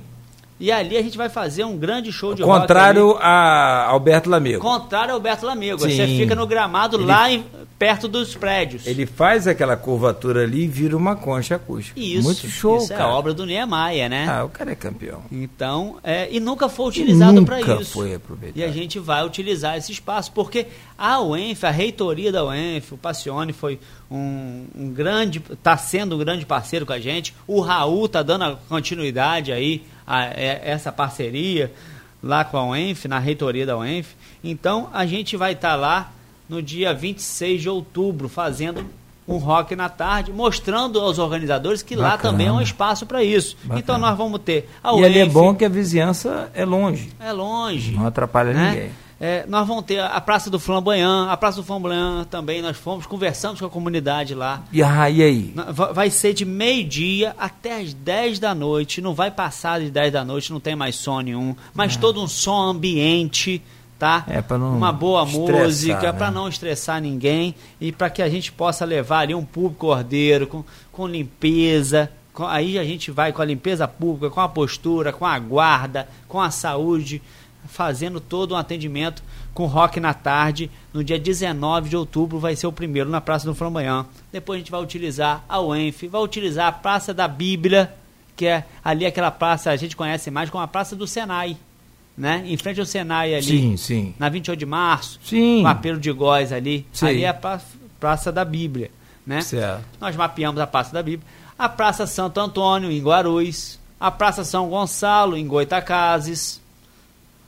E 0.63 0.71
ali 0.71 0.95
a 0.95 1.01
gente 1.01 1.17
vai 1.17 1.27
fazer 1.27 1.65
um 1.65 1.77
grande 1.77 2.09
show 2.09 2.33
de 2.33 2.41
Contrário 2.41 3.07
rock. 3.09 3.19
a 3.21 3.85
Alberto 3.89 4.29
Lamego. 4.29 4.61
Contrário 4.61 5.13
ao 5.13 5.19
Beto 5.19 5.45
Lamego. 5.45 5.77
Sim. 5.81 5.89
Você 5.89 6.07
fica 6.07 6.33
no 6.35 6.47
gramado 6.47 6.95
Ele- 6.95 7.05
lá 7.05 7.29
em- 7.29 7.43
perto 7.77 8.07
dos 8.07 8.33
prédios. 8.33 8.87
Ele 8.87 9.05
faz 9.05 9.45
aquela 9.45 9.75
curvatura 9.75 10.43
ali 10.43 10.63
e 10.63 10.67
vira 10.69 10.95
uma 10.95 11.17
concha 11.17 11.55
acústica. 11.55 11.99
Isso, 11.99 12.23
Muito 12.23 12.47
show, 12.47 12.77
isso 12.77 12.87
cara. 12.87 13.03
é 13.03 13.07
obra 13.07 13.33
do 13.33 13.45
Niemeyer, 13.45 14.09
né? 14.09 14.25
Ah, 14.29 14.45
o 14.45 14.49
cara 14.49 14.71
é 14.71 14.75
campeão. 14.75 15.23
Então, 15.29 15.97
é, 16.01 16.29
e 16.31 16.39
nunca 16.39 16.69
foi 16.69 16.87
utilizado 16.87 17.43
para 17.43 17.57
nunca 17.57 17.81
isso. 17.81 17.91
foi 17.91 18.15
aproveitado. 18.15 18.57
E 18.57 18.63
a 18.63 18.71
gente 18.71 18.99
vai 18.99 19.25
utilizar 19.25 19.75
esse 19.77 19.91
espaço, 19.91 20.31
porque 20.31 20.67
a 20.97 21.19
UENF, 21.19 21.65
a 21.65 21.71
reitoria 21.71 22.31
da 22.31 22.45
UENF, 22.45 22.93
o 22.93 22.97
Passione 22.97 23.51
foi 23.51 23.77
um, 24.09 24.65
um 24.73 24.89
grande, 24.93 25.43
está 25.51 25.75
sendo 25.75 26.15
um 26.15 26.19
grande 26.19 26.45
parceiro 26.45 26.85
com 26.85 26.93
a 26.93 26.99
gente. 27.01 27.35
O 27.45 27.59
Raul 27.59 28.05
está 28.05 28.23
dando 28.23 28.45
a 28.45 28.57
continuidade 28.69 29.51
aí 29.51 29.83
a, 30.05 30.19
a 30.19 30.33
essa 30.33 30.91
parceria 30.91 31.71
lá 32.21 32.43
com 32.43 32.57
a 32.57 32.65
UENF, 32.65 33.07
na 33.07 33.19
reitoria 33.19 33.65
da 33.65 33.77
UENF. 33.77 34.15
Então, 34.43 34.89
a 34.93 35.05
gente 35.05 35.35
vai 35.35 35.53
estar 35.53 35.75
lá 35.75 36.11
no 36.47 36.61
dia 36.61 36.93
26 36.93 37.61
de 37.61 37.69
outubro, 37.69 38.29
fazendo 38.29 38.85
um 39.27 39.37
rock 39.37 39.75
na 39.75 39.89
tarde, 39.89 40.31
mostrando 40.31 40.99
aos 40.99 41.17
organizadores 41.17 41.81
que 41.81 41.95
lá 41.95 42.11
Bacana. 42.11 42.31
também 42.31 42.47
é 42.47 42.51
um 42.51 42.61
espaço 42.61 43.05
para 43.05 43.23
isso. 43.23 43.55
Bacana. 43.63 43.79
Então, 43.79 43.97
nós 43.97 44.17
vamos 44.17 44.39
ter 44.41 44.69
a 44.83 44.93
e 44.95 45.05
ali 45.05 45.19
é 45.19 45.23
UENF, 45.23 45.33
bom 45.33 45.55
que 45.55 45.65
a 45.65 45.69
vizinhança 45.69 46.51
é 46.53 46.65
longe. 46.65 47.09
é 47.19 47.31
longe. 47.31 47.91
Não 47.91 48.05
atrapalha 48.05 48.53
né? 48.53 48.69
ninguém. 48.71 49.02
É, 49.25 49.45
nós 49.47 49.65
vamos 49.65 49.85
ter 49.85 50.01
a 50.01 50.19
Praça 50.19 50.49
do 50.49 50.59
Flamboyant, 50.59 51.29
a 51.29 51.37
Praça 51.37 51.55
do 51.55 51.63
Flamboyant 51.63 52.25
também, 52.25 52.61
nós 52.61 52.75
fomos, 52.75 53.05
conversamos 53.05 53.57
com 53.57 53.65
a 53.65 53.69
comunidade 53.69 54.35
lá. 54.35 54.61
E, 54.69 54.83
ah, 54.83 55.09
e 55.09 55.23
aí? 55.23 55.55
Vai 55.93 56.09
ser 56.09 56.33
de 56.33 56.43
meio-dia 56.43 57.33
até 57.39 57.79
as 57.79 57.93
10 57.93 58.37
da 58.39 58.53
noite, 58.53 58.99
não 58.99 59.13
vai 59.13 59.31
passar 59.31 59.79
de 59.79 59.89
10 59.89 60.11
da 60.11 60.25
noite, 60.25 60.51
não 60.51 60.59
tem 60.59 60.75
mais 60.75 60.97
som 60.97 61.21
nenhum, 61.21 61.55
mas 61.73 61.95
todo 61.95 62.21
um 62.21 62.27
som 62.27 62.63
ambiente, 62.63 63.61
tá? 63.97 64.25
É, 64.27 64.41
pra 64.41 64.57
não 64.57 64.75
Uma 64.75 64.91
boa 64.91 65.25
música, 65.25 66.01
né? 66.01 66.11
para 66.11 66.29
não 66.29 66.49
estressar 66.49 66.99
ninguém 67.01 67.55
e 67.79 67.93
para 67.93 68.09
que 68.09 68.21
a 68.21 68.27
gente 68.29 68.51
possa 68.51 68.83
levar 68.83 69.19
ali 69.19 69.33
um 69.33 69.45
público 69.45 69.87
ordeiro, 69.87 70.47
com, 70.47 70.65
com 70.91 71.07
limpeza. 71.07 72.11
com- 72.33 72.45
aí 72.45 72.77
a 72.77 72.83
gente 72.83 73.09
vai 73.09 73.31
com 73.31 73.41
a 73.41 73.45
limpeza 73.45 73.87
pública, 73.87 74.29
com 74.29 74.41
a 74.41 74.49
postura, 74.49 75.13
com 75.13 75.25
a 75.25 75.39
guarda, 75.39 76.09
com 76.27 76.41
a 76.41 76.51
saúde, 76.51 77.21
fazendo 77.67 78.19
todo 78.19 78.53
um 78.53 78.57
atendimento 78.57 79.23
com 79.53 79.65
rock 79.65 79.99
na 79.99 80.13
tarde. 80.13 80.69
No 80.93 81.03
dia 81.03 81.17
19 81.19 81.89
de 81.89 81.95
outubro 81.97 82.39
vai 82.39 82.55
ser 82.55 82.67
o 82.67 82.71
primeiro 82.71 83.09
na 83.09 83.21
Praça 83.21 83.45
do 83.45 83.55
Flamboyant. 83.55 84.05
Depois 84.31 84.57
a 84.57 84.59
gente 84.59 84.71
vai 84.71 84.81
utilizar 84.81 85.43
a 85.47 85.59
UENF, 85.61 86.07
vai 86.07 86.21
utilizar 86.21 86.67
a 86.67 86.71
Praça 86.71 87.13
da 87.13 87.27
Bíblia, 87.27 87.93
que 88.35 88.45
é 88.45 88.65
ali 88.83 89.05
aquela 89.05 89.29
praça, 89.31 89.69
a 89.69 89.75
gente 89.75 89.95
conhece 89.95 90.31
mais 90.31 90.49
como 90.49 90.63
a 90.63 90.67
Praça 90.67 90.95
do 90.95 91.05
Senai, 91.05 91.55
né? 92.17 92.43
Em 92.47 92.57
frente 92.57 92.79
ao 92.79 92.85
Senai 92.85 93.33
ali, 93.35 93.43
Sim, 93.45 93.77
sim. 93.77 94.15
na 94.17 94.27
28 94.29 94.57
de 94.59 94.65
março, 94.65 95.19
Sim. 95.23 95.63
o 95.63 95.67
apelo 95.67 95.99
de 95.99 96.11
Góis 96.11 96.51
ali. 96.51 96.85
Sim. 96.91 97.07
Ali 97.07 97.23
é 97.23 97.29
a 97.29 97.33
pra- 97.33 97.61
Praça 97.99 98.31
da 98.31 98.43
Bíblia, 98.43 98.89
né? 99.25 99.39
Certo. 99.41 99.83
Nós 100.01 100.15
mapeamos 100.15 100.59
a 100.59 100.65
Praça 100.67 100.91
da 100.91 101.01
Bíblia. 101.03 101.25
A 101.57 101.69
Praça 101.69 102.05
Santo 102.07 102.39
Antônio, 102.39 102.91
em 102.91 103.01
Guarulhos. 103.01 103.79
A 103.99 104.11
Praça 104.11 104.43
São 104.43 104.67
Gonçalo, 104.67 105.37
em 105.37 105.47
Goitacazes. 105.47 106.59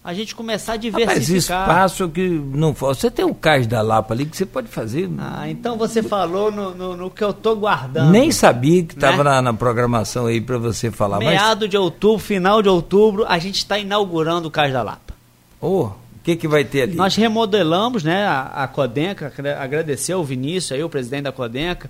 A 0.05 0.13
gente 0.13 0.35
começar 0.35 0.73
a 0.73 0.75
Mas 0.75 0.81
diversificar. 0.83 1.67
espaço 1.67 2.07
que 2.09 2.27
não 2.29 2.75
for. 2.75 2.95
Você 2.95 3.09
tem 3.09 3.25
o 3.25 3.33
cais 3.33 3.65
da 3.65 3.81
Lapa 3.81 4.13
ali 4.13 4.25
que 4.27 4.37
você 4.37 4.45
pode 4.45 4.67
fazer. 4.67 5.09
Ah, 5.17 5.49
então 5.49 5.77
você 5.79 6.03
falou 6.03 6.51
no, 6.51 6.75
no, 6.75 6.95
no 6.95 7.09
que 7.09 7.23
eu 7.23 7.33
tô 7.33 7.55
guardando. 7.55 8.11
Nem 8.11 8.31
sabia 8.31 8.83
que 8.83 8.93
estava 8.93 9.23
Né? 9.23 9.31
na, 9.31 9.41
na 9.41 9.53
programação 9.53 10.27
aí 10.27 10.39
para 10.39 10.59
você 10.59 10.91
falar. 10.91 11.17
Mas, 11.17 11.29
Meado 11.29 11.67
de 11.67 11.75
outubro, 11.75 12.19
final 12.19 12.61
de 12.61 12.69
outubro, 12.69 13.25
a 13.27 13.39
gente 13.39 13.55
está 13.57 13.79
inaugurando 13.79 14.47
o 14.47 14.51
Cais 14.51 14.71
da 14.71 14.83
Lapa. 14.83 15.13
ô, 15.59 15.85
o 15.85 15.93
que, 16.23 16.35
que 16.35 16.47
vai 16.47 16.63
ter 16.63 16.83
ali? 16.83 16.95
Nós 16.95 17.15
remodelamos 17.15 18.03
né, 18.03 18.25
a, 18.27 18.63
a 18.63 18.67
Codenca, 18.67 19.33
agra- 19.35 19.59
agradecer 19.61 20.13
ao 20.13 20.23
Vinícius, 20.23 20.71
aí, 20.73 20.83
o 20.83 20.89
presidente 20.89 21.23
da 21.23 21.31
Codenca. 21.31 21.89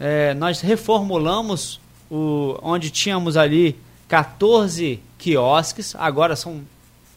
É, 0.00 0.34
nós 0.34 0.60
reformulamos 0.60 1.80
o, 2.10 2.58
onde 2.62 2.90
tínhamos 2.90 3.36
ali 3.36 3.76
14 4.08 5.00
quiosques, 5.18 5.94
agora 5.98 6.34
são. 6.36 6.60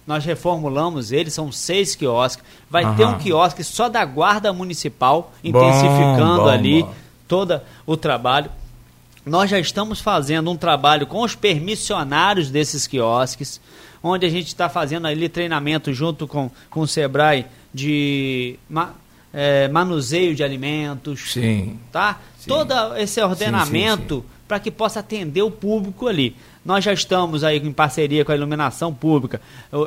Nós 0.07 0.23
reformulamos 0.23 1.11
eles, 1.11 1.33
são 1.33 1.51
seis 1.51 1.93
quiosques. 1.93 2.43
Vai 2.69 2.95
ter 2.95 3.05
um 3.05 3.17
quiosque 3.17 3.61
só 3.63 3.89
da 3.89 4.05
Guarda 4.05 4.53
Municipal, 4.53 5.33
intensificando 5.43 6.43
bom, 6.43 6.47
ali 6.47 6.81
bom. 6.83 6.93
todo 7.27 7.61
o 7.85 7.97
trabalho. 7.97 8.49
Nós 9.25 9.49
já 9.49 9.59
estamos 9.59 9.99
fazendo 9.99 10.49
um 10.49 10.55
trabalho 10.55 11.05
com 11.05 11.21
os 11.21 11.35
permissionários 11.35 12.49
desses 12.49 12.87
quiosques, 12.87 13.59
onde 14.01 14.25
a 14.25 14.29
gente 14.29 14.47
está 14.47 14.69
fazendo 14.69 15.07
ali 15.07 15.27
treinamento 15.27 15.93
junto 15.93 16.25
com, 16.25 16.49
com 16.69 16.79
o 16.79 16.87
Sebrae 16.87 17.45
de 17.73 18.57
ma- 18.69 18.93
eh, 19.33 19.67
manuseio 19.67 20.33
de 20.33 20.41
alimentos, 20.41 21.33
Sim. 21.33 21.77
tá? 21.91 22.17
Sim. 22.39 22.47
Todo 22.47 22.95
esse 22.95 23.21
ordenamento 23.21 24.23
para 24.47 24.61
que 24.61 24.71
possa 24.71 25.01
atender 25.01 25.41
o 25.41 25.51
público 25.51 26.07
ali. 26.07 26.33
Nós 26.67 26.83
já 26.83 26.91
estamos 26.91 27.45
aí 27.45 27.59
em 27.59 27.71
parceria 27.71 28.25
com 28.25 28.31
a 28.33 28.35
iluminação 28.35 28.93
pública, 28.93 29.39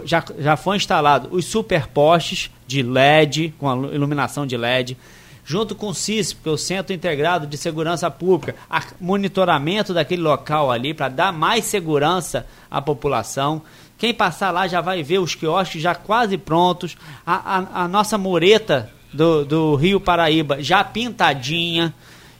já, 0.06 0.24
já 0.38 0.56
foi 0.56 0.78
instalado 0.78 1.28
os 1.30 1.44
superpostes 1.44 2.50
de 2.66 2.82
LED, 2.82 3.52
com 3.58 3.68
a 3.68 3.74
iluminação 3.94 4.46
de 4.46 4.56
LED, 4.56 4.96
junto 5.44 5.74
com 5.74 5.88
o 5.88 5.94
CISP, 5.94 6.40
que 6.42 6.48
é 6.48 6.52
o 6.52 6.56
Centro 6.56 6.94
Integrado 6.94 7.46
de 7.46 7.58
Segurança 7.58 8.10
Pública, 8.10 8.54
monitoramento 8.98 9.92
daquele 9.92 10.22
local 10.22 10.70
ali 10.70 10.94
para 10.94 11.10
dar 11.10 11.34
mais 11.34 11.66
segurança 11.66 12.46
à 12.70 12.80
população. 12.80 13.60
Quem 13.98 14.14
passar 14.14 14.50
lá 14.50 14.66
já 14.66 14.80
vai 14.80 15.02
ver 15.02 15.18
os 15.18 15.34
quiosques 15.34 15.82
já 15.82 15.94
quase 15.94 16.38
prontos, 16.38 16.96
a, 17.26 17.58
a, 17.58 17.84
a 17.84 17.88
nossa 17.88 18.16
mureta 18.16 18.90
do, 19.12 19.44
do 19.44 19.74
Rio 19.74 20.00
Paraíba 20.00 20.62
já 20.62 20.82
pintadinha, 20.82 21.92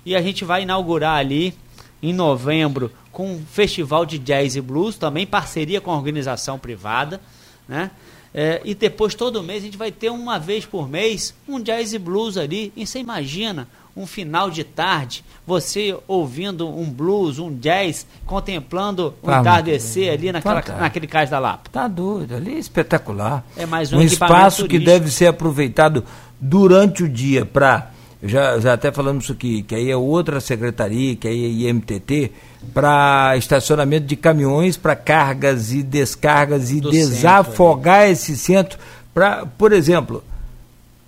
e 0.03 0.17
a 0.17 0.23
gente 0.23 0.47
vai 0.47 0.63
inaugurar 0.63 1.19
ali 1.19 1.55
em 2.03 2.13
novembro 2.13 2.91
com 3.13 3.35
um 3.35 3.45
festival 3.45 4.07
de 4.07 4.19
jazz 4.19 4.57
e 4.57 4.61
blues, 4.61 4.97
também 4.97 5.27
parceria 5.27 5.81
com 5.81 5.91
a 5.91 5.97
organização 5.97 6.59
privada, 6.59 7.21
né? 7.69 7.91
É, 8.33 8.61
e 8.65 8.75
depois 8.75 9.15
todo 9.15 9.43
mês 9.43 9.63
a 9.63 9.67
gente 9.67 9.77
vai 9.77 9.91
ter 9.91 10.09
uma 10.09 10.39
vez 10.39 10.65
por 10.65 10.89
mês 10.89 11.35
um 11.49 11.61
jazz 11.61 11.93
e 11.93 11.99
blues 11.99 12.37
ali. 12.37 12.73
E 12.77 12.87
você 12.87 13.01
imagina 13.01 13.67
um 13.97 14.07
final 14.07 14.51
de 14.51 14.63
tarde, 14.63 15.25
você 15.45 15.99
ouvindo 16.07 16.69
um 16.69 16.89
blues, 16.89 17.41
um 17.41 17.53
jazz, 17.53 18.07
contemplando 18.25 19.15
o 19.21 19.27
tá 19.27 19.41
entardecer 19.41 20.13
ali 20.13 20.31
naquela, 20.31 20.63
naquele 20.79 21.09
cais 21.09 21.29
da 21.29 21.41
Lapa. 21.41 21.69
Tá 21.71 21.89
doido, 21.89 22.37
ali 22.37 22.55
é 22.55 22.59
espetacular. 22.59 23.45
É 23.57 23.67
mais 23.67 23.93
um, 23.93 23.99
um 23.99 24.03
espaço 24.03 24.69
que 24.69 24.79
deve 24.79 25.11
ser 25.11 25.27
aproveitado 25.27 26.05
durante 26.41 27.03
o 27.03 27.09
dia 27.09 27.45
para 27.45 27.91
já, 28.23 28.59
já 28.59 28.75
até 28.75 28.93
falamos 28.93 29.25
isso 29.25 29.33
aqui, 29.33 29.63
que 29.63 29.75
aí 29.75 29.91
é 29.91 29.97
outra 29.97 30.41
secretaria, 30.41 31.17
que 31.17 31.27
aí 31.27 31.67
é 31.67 31.71
IMTT, 31.71 32.31
para 32.75 33.35
estacionamento 33.37 34.07
de 34.07 34.17
caminhões 34.17 34.77
para 34.77 34.95
cargas 34.95 35.73
e 35.73 35.83
descargas 35.83 36.71
e 36.71 36.81
Do 36.81 36.91
desafogar 36.91 38.01
centro, 38.01 38.13
esse 38.13 38.37
centro. 38.37 38.79
Pra, 39.15 39.47
por 39.47 39.73
exemplo, 39.73 40.23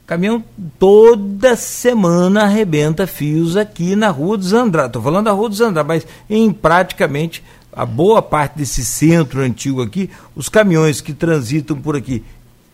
caminhão 0.06 0.42
toda 0.78 1.54
semana 1.54 2.44
arrebenta 2.44 3.06
fios 3.06 3.56
aqui 3.56 3.94
na 3.94 4.08
Rua 4.08 4.38
dos 4.38 4.54
Andrade. 4.54 4.88
Estou 4.88 5.02
falando 5.02 5.26
da 5.26 5.32
Rua 5.32 5.50
dos 5.50 5.60
Andrade, 5.60 5.88
mas 5.88 6.06
em 6.30 6.50
praticamente 6.50 7.44
a 7.72 7.84
boa 7.84 8.22
parte 8.22 8.58
desse 8.58 8.84
centro 8.84 9.40
antigo 9.40 9.82
aqui, 9.82 10.10
os 10.34 10.48
caminhões 10.48 11.00
que 11.00 11.12
transitam 11.12 11.76
por 11.76 11.96
aqui 11.96 12.22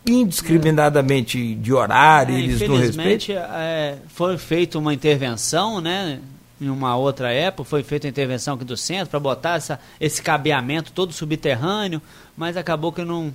indiscriminadamente 0.08 1.54
de 1.54 1.72
horário, 1.72 2.34
é, 2.34 2.40
eles 2.40 2.60
não 2.60 2.76
respeitam? 2.76 3.36
É, 3.36 3.96
foi 4.08 4.38
feita 4.38 4.78
uma 4.78 4.92
intervenção, 4.92 5.80
né? 5.80 6.20
Em 6.60 6.68
uma 6.68 6.96
outra 6.96 7.32
época, 7.32 7.62
foi 7.64 7.82
feita 7.84 8.08
a 8.08 8.10
intervenção 8.10 8.54
aqui 8.54 8.64
do 8.64 8.76
centro 8.76 9.08
para 9.10 9.20
botar 9.20 9.56
essa, 9.56 9.78
esse 10.00 10.20
cabeamento 10.20 10.90
todo 10.90 11.12
subterrâneo, 11.12 12.02
mas 12.36 12.56
acabou 12.56 12.90
que 12.92 13.04
não, 13.04 13.32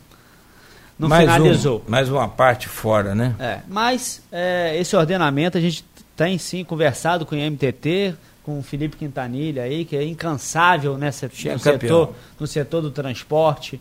não 1.00 1.08
mais 1.08 1.24
finalizou. 1.24 1.84
Um, 1.88 1.92
mais 1.92 2.10
uma 2.10 2.28
parte 2.28 2.68
fora, 2.68 3.16
né? 3.16 3.36
É, 3.40 3.60
mas 3.68 4.22
é, 4.32 4.78
esse 4.78 4.96
ordenamento 4.96 5.58
a 5.58 5.62
gente 5.62 5.86
tem 6.16 6.38
sim 6.38 6.64
conversado 6.66 7.26
com 7.26 7.36
o 7.36 7.40
MTT, 7.40 8.16
com 8.44 8.60
o 8.60 8.64
Felipe 8.64 8.98
Quintanilha 8.98 9.64
aí, 9.64 9.86
que 9.86 9.96
é 9.96 10.04
incansável 10.04 10.98
nessa, 10.98 11.28
no, 11.28 11.60
setor, 11.60 12.14
no 12.40 12.46
setor 12.46 12.82
do 12.82 12.92
transporte 12.92 13.80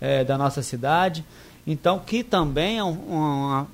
é, 0.00 0.24
da 0.24 0.36
nossa 0.36 0.62
cidade. 0.62 1.24
Então, 1.70 2.00
que 2.00 2.24
também 2.24 2.78
é 2.78 2.84
um, 2.84 3.64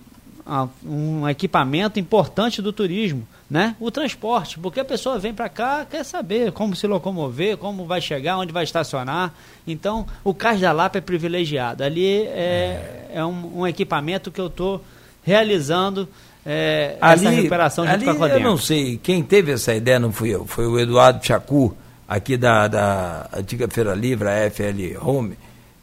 um, 0.47 0.69
um 0.85 1.29
equipamento 1.29 1.99
importante 1.99 2.61
do 2.61 2.71
turismo, 2.71 3.27
né? 3.51 3.75
O 3.81 3.91
transporte, 3.91 4.59
porque 4.59 4.81
a 4.81 4.85
pessoa 4.85 5.19
vem 5.19 5.33
para 5.33 5.49
cá, 5.49 5.87
quer 5.91 6.05
saber 6.05 6.53
como 6.53 6.77
se 6.77 6.87
locomover, 6.87 7.57
como 7.57 7.87
vai 7.87 8.03
chegar, 8.03 8.37
onde 8.37 8.53
vai 8.53 8.65
estacionar. 8.65 9.33
Então, 9.67 10.07
o 10.23 10.35
Cais 10.35 10.61
da 10.61 10.73
Lapa 10.73 10.99
é 10.99 11.01
privilegiado. 11.01 11.83
Ali 11.83 12.27
é, 12.27 13.09
é 13.15 13.25
um, 13.25 13.61
um 13.61 13.67
equipamento 13.67 14.31
que 14.31 14.43
eu 14.43 14.49
estou 14.49 14.85
realizando 15.23 16.07
é, 16.45 16.99
ali, 17.01 17.27
essa 17.27 17.35
recuperação 17.35 17.87
junto 17.87 18.11
ali, 18.11 18.19
com 18.19 18.25
a 18.25 18.29
Eu 18.29 18.41
não 18.41 18.59
sei, 18.59 18.99
quem 19.03 19.23
teve 19.23 19.53
essa 19.53 19.75
ideia 19.75 19.99
não 19.99 20.13
fui 20.13 20.35
eu, 20.35 20.45
foi 20.45 20.67
o 20.67 20.79
Eduardo 20.79 21.25
Chacu, 21.25 21.75
aqui 22.07 22.37
da, 22.37 22.69
da 22.69 23.31
antiga 23.33 23.67
Feira 23.69 23.95
Livre, 23.95 24.29
a 24.29 24.51
FL 24.51 24.99
Home. 25.01 25.39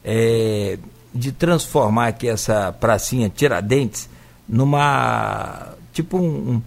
É, 0.06 0.78
de 1.14 1.32
transformar 1.32 2.08
aqui 2.08 2.28
essa 2.28 2.72
pracinha 2.72 3.30
Tiradentes 3.30 4.10
numa 4.48 5.74
tipo 5.92 6.18
um, 6.18 6.62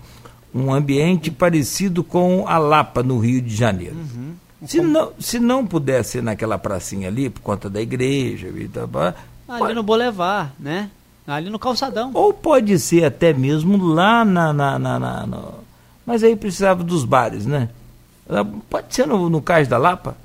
um 0.55 0.73
ambiente 0.73 1.31
parecido 1.31 2.05
com 2.05 2.47
a 2.47 2.59
Lapa 2.59 3.03
no 3.03 3.19
Rio 3.19 3.43
de 3.43 3.55
Janeiro. 3.55 3.97
Uhum. 3.97 4.35
Se, 4.67 4.81
não, 4.81 5.13
se 5.19 5.39
não 5.39 5.67
puder 5.67 6.05
ser 6.05 6.23
naquela 6.23 6.59
pracinha 6.59 7.09
ali, 7.09 7.29
por 7.29 7.41
conta 7.41 7.69
da 7.69 7.81
igreja, 7.81 8.49
e 8.49 8.69
tal, 8.69 8.89
ali 9.49 9.59
pode... 9.59 9.75
no 9.75 9.83
Boulevard, 9.83 10.51
né? 10.59 10.91
Ali 11.27 11.51
no 11.51 11.59
calçadão. 11.59 12.11
Ou 12.15 12.33
pode 12.33 12.79
ser 12.79 13.05
até 13.05 13.33
mesmo 13.33 13.85
lá 13.85 14.25
na. 14.25 14.53
na, 14.53 14.79
na, 14.79 14.99
na 14.99 15.27
no... 15.27 15.55
Mas 16.07 16.23
aí 16.23 16.37
precisava 16.37 16.85
dos 16.85 17.05
bares, 17.05 17.45
né? 17.45 17.69
Pode 18.71 18.95
ser 18.95 19.07
no, 19.07 19.29
no 19.29 19.43
Cais 19.43 19.67
da 19.67 19.77
Lapa? 19.77 20.17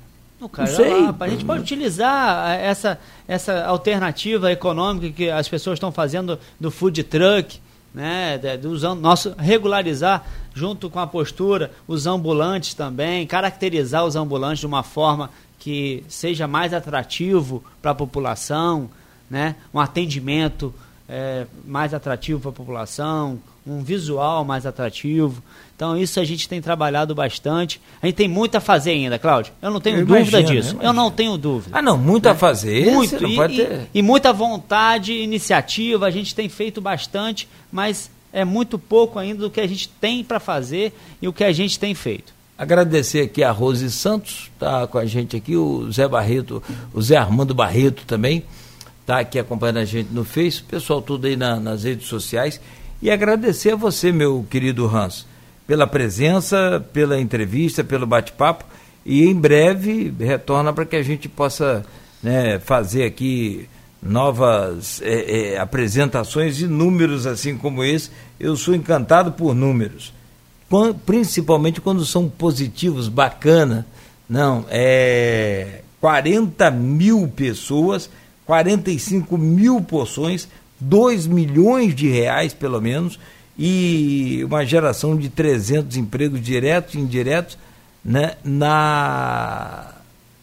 No 0.42 0.48
Cais 0.48 0.76
da 0.76 0.88
Lapa. 0.88 1.24
A 1.24 1.28
gente 1.28 1.44
pode 1.44 1.62
utilizar 1.62 2.58
essa, 2.58 2.98
essa 3.28 3.64
alternativa 3.64 4.50
econômica 4.50 5.08
que 5.10 5.30
as 5.30 5.48
pessoas 5.48 5.76
estão 5.76 5.92
fazendo 5.92 6.36
do 6.58 6.68
food 6.68 7.04
truck, 7.04 7.60
né, 7.94 8.40
usando 8.64 9.00
nosso 9.00 9.32
regularizar 9.38 10.24
junto 10.52 10.90
com 10.90 10.98
a 10.98 11.06
postura 11.06 11.70
os 11.86 12.08
ambulantes 12.08 12.74
também, 12.74 13.24
caracterizar 13.24 14.04
os 14.04 14.16
ambulantes 14.16 14.58
de 14.58 14.66
uma 14.66 14.82
forma 14.82 15.30
que 15.60 16.02
seja 16.08 16.48
mais 16.48 16.74
atrativo 16.74 17.62
para 17.80 17.92
a 17.92 17.94
população, 17.94 18.90
né, 19.30 19.54
um 19.72 19.78
atendimento 19.78 20.74
é, 21.08 21.46
mais 21.64 21.94
atrativo 21.94 22.40
para 22.40 22.50
a 22.50 22.54
população, 22.54 23.38
um 23.64 23.80
visual 23.80 24.44
mais 24.44 24.66
atrativo. 24.66 25.40
Então 25.82 25.96
isso 25.96 26.20
a 26.20 26.24
gente 26.24 26.48
tem 26.48 26.62
trabalhado 26.62 27.12
bastante. 27.12 27.80
A 28.00 28.06
gente 28.06 28.14
tem 28.14 28.28
muito 28.28 28.54
a 28.54 28.60
fazer 28.60 28.92
ainda, 28.92 29.18
Cláudio. 29.18 29.52
Eu 29.60 29.68
não 29.68 29.80
tenho 29.80 29.98
eu 29.98 30.06
dúvida 30.06 30.38
imagino, 30.38 30.60
disso. 30.60 30.76
Eu, 30.76 30.86
eu, 30.86 30.92
não 30.92 31.10
tenho 31.10 31.36
dúvida. 31.36 31.76
Ah, 31.76 31.82
não, 31.82 31.98
muito 31.98 32.26
né? 32.26 32.30
a 32.30 32.34
fazer. 32.36 32.92
Muito. 32.92 33.26
E, 33.26 33.36
e, 33.36 33.88
e, 33.94 34.00
muita 34.00 34.32
vontade, 34.32 35.12
iniciativa. 35.12 36.06
A 36.06 36.10
gente 36.12 36.36
tem 36.36 36.48
feito 36.48 36.80
bastante, 36.80 37.48
mas 37.72 38.12
é 38.32 38.44
muito 38.44 38.78
pouco 38.78 39.18
ainda 39.18 39.40
do 39.40 39.50
que 39.50 39.60
a 39.60 39.66
gente 39.66 39.88
tem 39.88 40.22
para 40.22 40.38
fazer 40.38 40.92
e 41.20 41.26
o 41.26 41.32
que 41.32 41.42
a 41.42 41.50
gente 41.50 41.80
tem 41.80 41.96
feito. 41.96 42.32
Agradecer 42.56 43.22
aqui 43.22 43.42
a 43.42 43.50
Rose 43.50 43.90
Santos, 43.90 44.52
tá 44.60 44.86
com 44.86 44.98
a 44.98 45.04
gente 45.04 45.36
aqui, 45.36 45.56
o 45.56 45.90
Zé 45.90 46.06
Barreto, 46.06 46.62
o 46.94 47.02
Zé 47.02 47.16
Armando 47.16 47.54
Barreto 47.54 48.04
também, 48.06 48.44
tá 49.04 49.18
aqui 49.18 49.36
acompanhando 49.36 49.78
a 49.78 49.84
gente 49.84 50.12
no 50.12 50.24
Face, 50.24 50.60
o 50.60 50.64
pessoal 50.64 51.02
tudo 51.02 51.26
aí 51.26 51.34
na, 51.34 51.58
nas 51.58 51.82
redes 51.82 52.06
sociais. 52.06 52.60
E 53.02 53.10
agradecer 53.10 53.72
a 53.72 53.76
você, 53.76 54.12
meu 54.12 54.46
querido 54.48 54.86
Hans, 54.86 55.26
pela 55.72 55.86
presença, 55.86 56.84
pela 56.92 57.18
entrevista, 57.18 57.82
pelo 57.82 58.06
bate-papo. 58.06 58.62
E 59.06 59.24
em 59.24 59.34
breve 59.34 60.12
retorna 60.20 60.70
para 60.70 60.84
que 60.84 60.96
a 60.96 61.02
gente 61.02 61.30
possa 61.30 61.82
né, 62.22 62.58
fazer 62.58 63.04
aqui 63.04 63.66
novas 64.02 65.00
é, 65.00 65.54
é, 65.54 65.58
apresentações 65.58 66.60
e 66.60 66.66
números 66.66 67.26
assim 67.26 67.56
como 67.56 67.82
esse. 67.82 68.10
Eu 68.38 68.54
sou 68.54 68.74
encantado 68.74 69.32
por 69.32 69.54
números, 69.54 70.12
principalmente 71.06 71.80
quando 71.80 72.04
são 72.04 72.28
positivos, 72.28 73.08
bacana. 73.08 73.86
Não, 74.28 74.66
é 74.68 75.80
40 76.02 76.70
mil 76.70 77.28
pessoas, 77.34 78.10
45 78.44 79.38
mil 79.38 79.80
porções 79.80 80.46
2 80.82 81.28
milhões 81.28 81.94
de 81.94 82.08
reais, 82.08 82.52
pelo 82.52 82.80
menos, 82.80 83.18
e 83.64 84.42
uma 84.44 84.66
geração 84.66 85.16
de 85.16 85.28
300 85.28 85.96
empregos 85.96 86.40
diretos 86.40 86.94
e 86.94 86.98
indiretos 86.98 87.56
né, 88.04 88.34
na, 88.42 89.92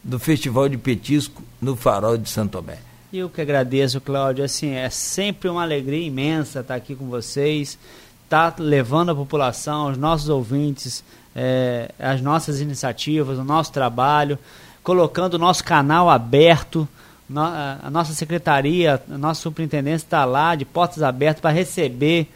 do 0.01 0.17
Festival 0.17 0.69
de 0.69 0.77
Petisco 0.77 1.43
no 1.61 1.75
Farol 1.75 2.17
de 2.17 2.29
Santo 2.29 2.51
Tomé. 2.53 2.77
Eu 3.11 3.29
que 3.29 3.41
agradeço, 3.41 3.99
Cláudio. 3.99 4.45
Assim, 4.45 4.69
é 4.69 4.89
sempre 4.89 5.49
uma 5.49 5.63
alegria 5.63 6.07
imensa 6.07 6.61
estar 6.61 6.75
aqui 6.75 6.95
com 6.95 7.09
vocês, 7.09 7.77
estar 8.23 8.51
tá 8.51 8.63
levando 8.63 9.09
a 9.09 9.15
população, 9.15 9.91
os 9.91 9.97
nossos 9.97 10.29
ouvintes, 10.29 11.03
é, 11.35 11.91
as 11.99 12.21
nossas 12.21 12.61
iniciativas, 12.61 13.37
o 13.37 13.43
nosso 13.43 13.73
trabalho, 13.73 14.39
colocando 14.81 15.33
o 15.33 15.37
nosso 15.37 15.61
canal 15.61 16.09
aberto 16.09 16.87
a 17.35 17.89
nossa 17.91 18.13
secretaria, 18.13 18.99
a 19.07 19.17
nossa 19.17 19.41
superintendência 19.41 20.05
está 20.05 20.25
lá 20.25 20.55
de 20.55 20.65
portas 20.65 21.03
abertas 21.03 21.41
para 21.41 21.51
receber 21.51 22.27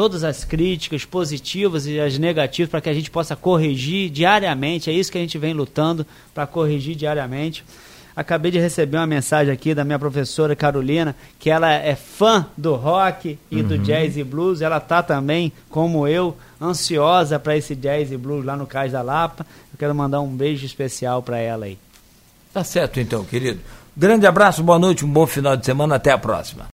todas 0.00 0.24
as 0.24 0.46
críticas 0.46 1.04
positivas 1.04 1.86
e 1.86 2.00
as 2.00 2.16
negativas 2.16 2.70
para 2.70 2.80
que 2.80 2.88
a 2.88 2.94
gente 2.94 3.10
possa 3.10 3.36
corrigir 3.36 4.08
diariamente. 4.08 4.88
É 4.88 4.94
isso 4.94 5.12
que 5.12 5.18
a 5.18 5.20
gente 5.20 5.36
vem 5.36 5.52
lutando 5.52 6.06
para 6.32 6.46
corrigir 6.46 6.96
diariamente. 6.96 7.62
Acabei 8.16 8.50
de 8.50 8.58
receber 8.58 8.96
uma 8.96 9.06
mensagem 9.06 9.52
aqui 9.52 9.74
da 9.74 9.84
minha 9.84 9.98
professora 9.98 10.56
Carolina, 10.56 11.14
que 11.38 11.50
ela 11.50 11.70
é 11.70 11.94
fã 11.94 12.46
do 12.56 12.76
rock 12.76 13.38
e 13.50 13.56
uhum. 13.56 13.68
do 13.68 13.76
jazz 13.76 14.16
e 14.16 14.24
blues. 14.24 14.62
Ela 14.62 14.80
tá 14.80 15.02
também, 15.02 15.52
como 15.68 16.08
eu, 16.08 16.34
ansiosa 16.58 17.38
para 17.38 17.58
esse 17.58 17.74
jazz 17.74 18.10
e 18.10 18.16
blues 18.16 18.42
lá 18.42 18.56
no 18.56 18.66
Cais 18.66 18.92
da 18.92 19.02
Lapa. 19.02 19.44
Eu 19.70 19.78
quero 19.78 19.94
mandar 19.94 20.22
um 20.22 20.34
beijo 20.34 20.64
especial 20.64 21.22
para 21.22 21.36
ela 21.36 21.66
aí. 21.66 21.76
Tá 22.54 22.64
certo 22.64 23.00
então, 23.00 23.22
querido. 23.22 23.60
Grande 23.94 24.26
abraço, 24.26 24.62
boa 24.62 24.78
noite, 24.78 25.04
um 25.04 25.12
bom 25.12 25.26
final 25.26 25.58
de 25.58 25.66
semana, 25.66 25.96
até 25.96 26.10
a 26.10 26.16
próxima. 26.16 26.68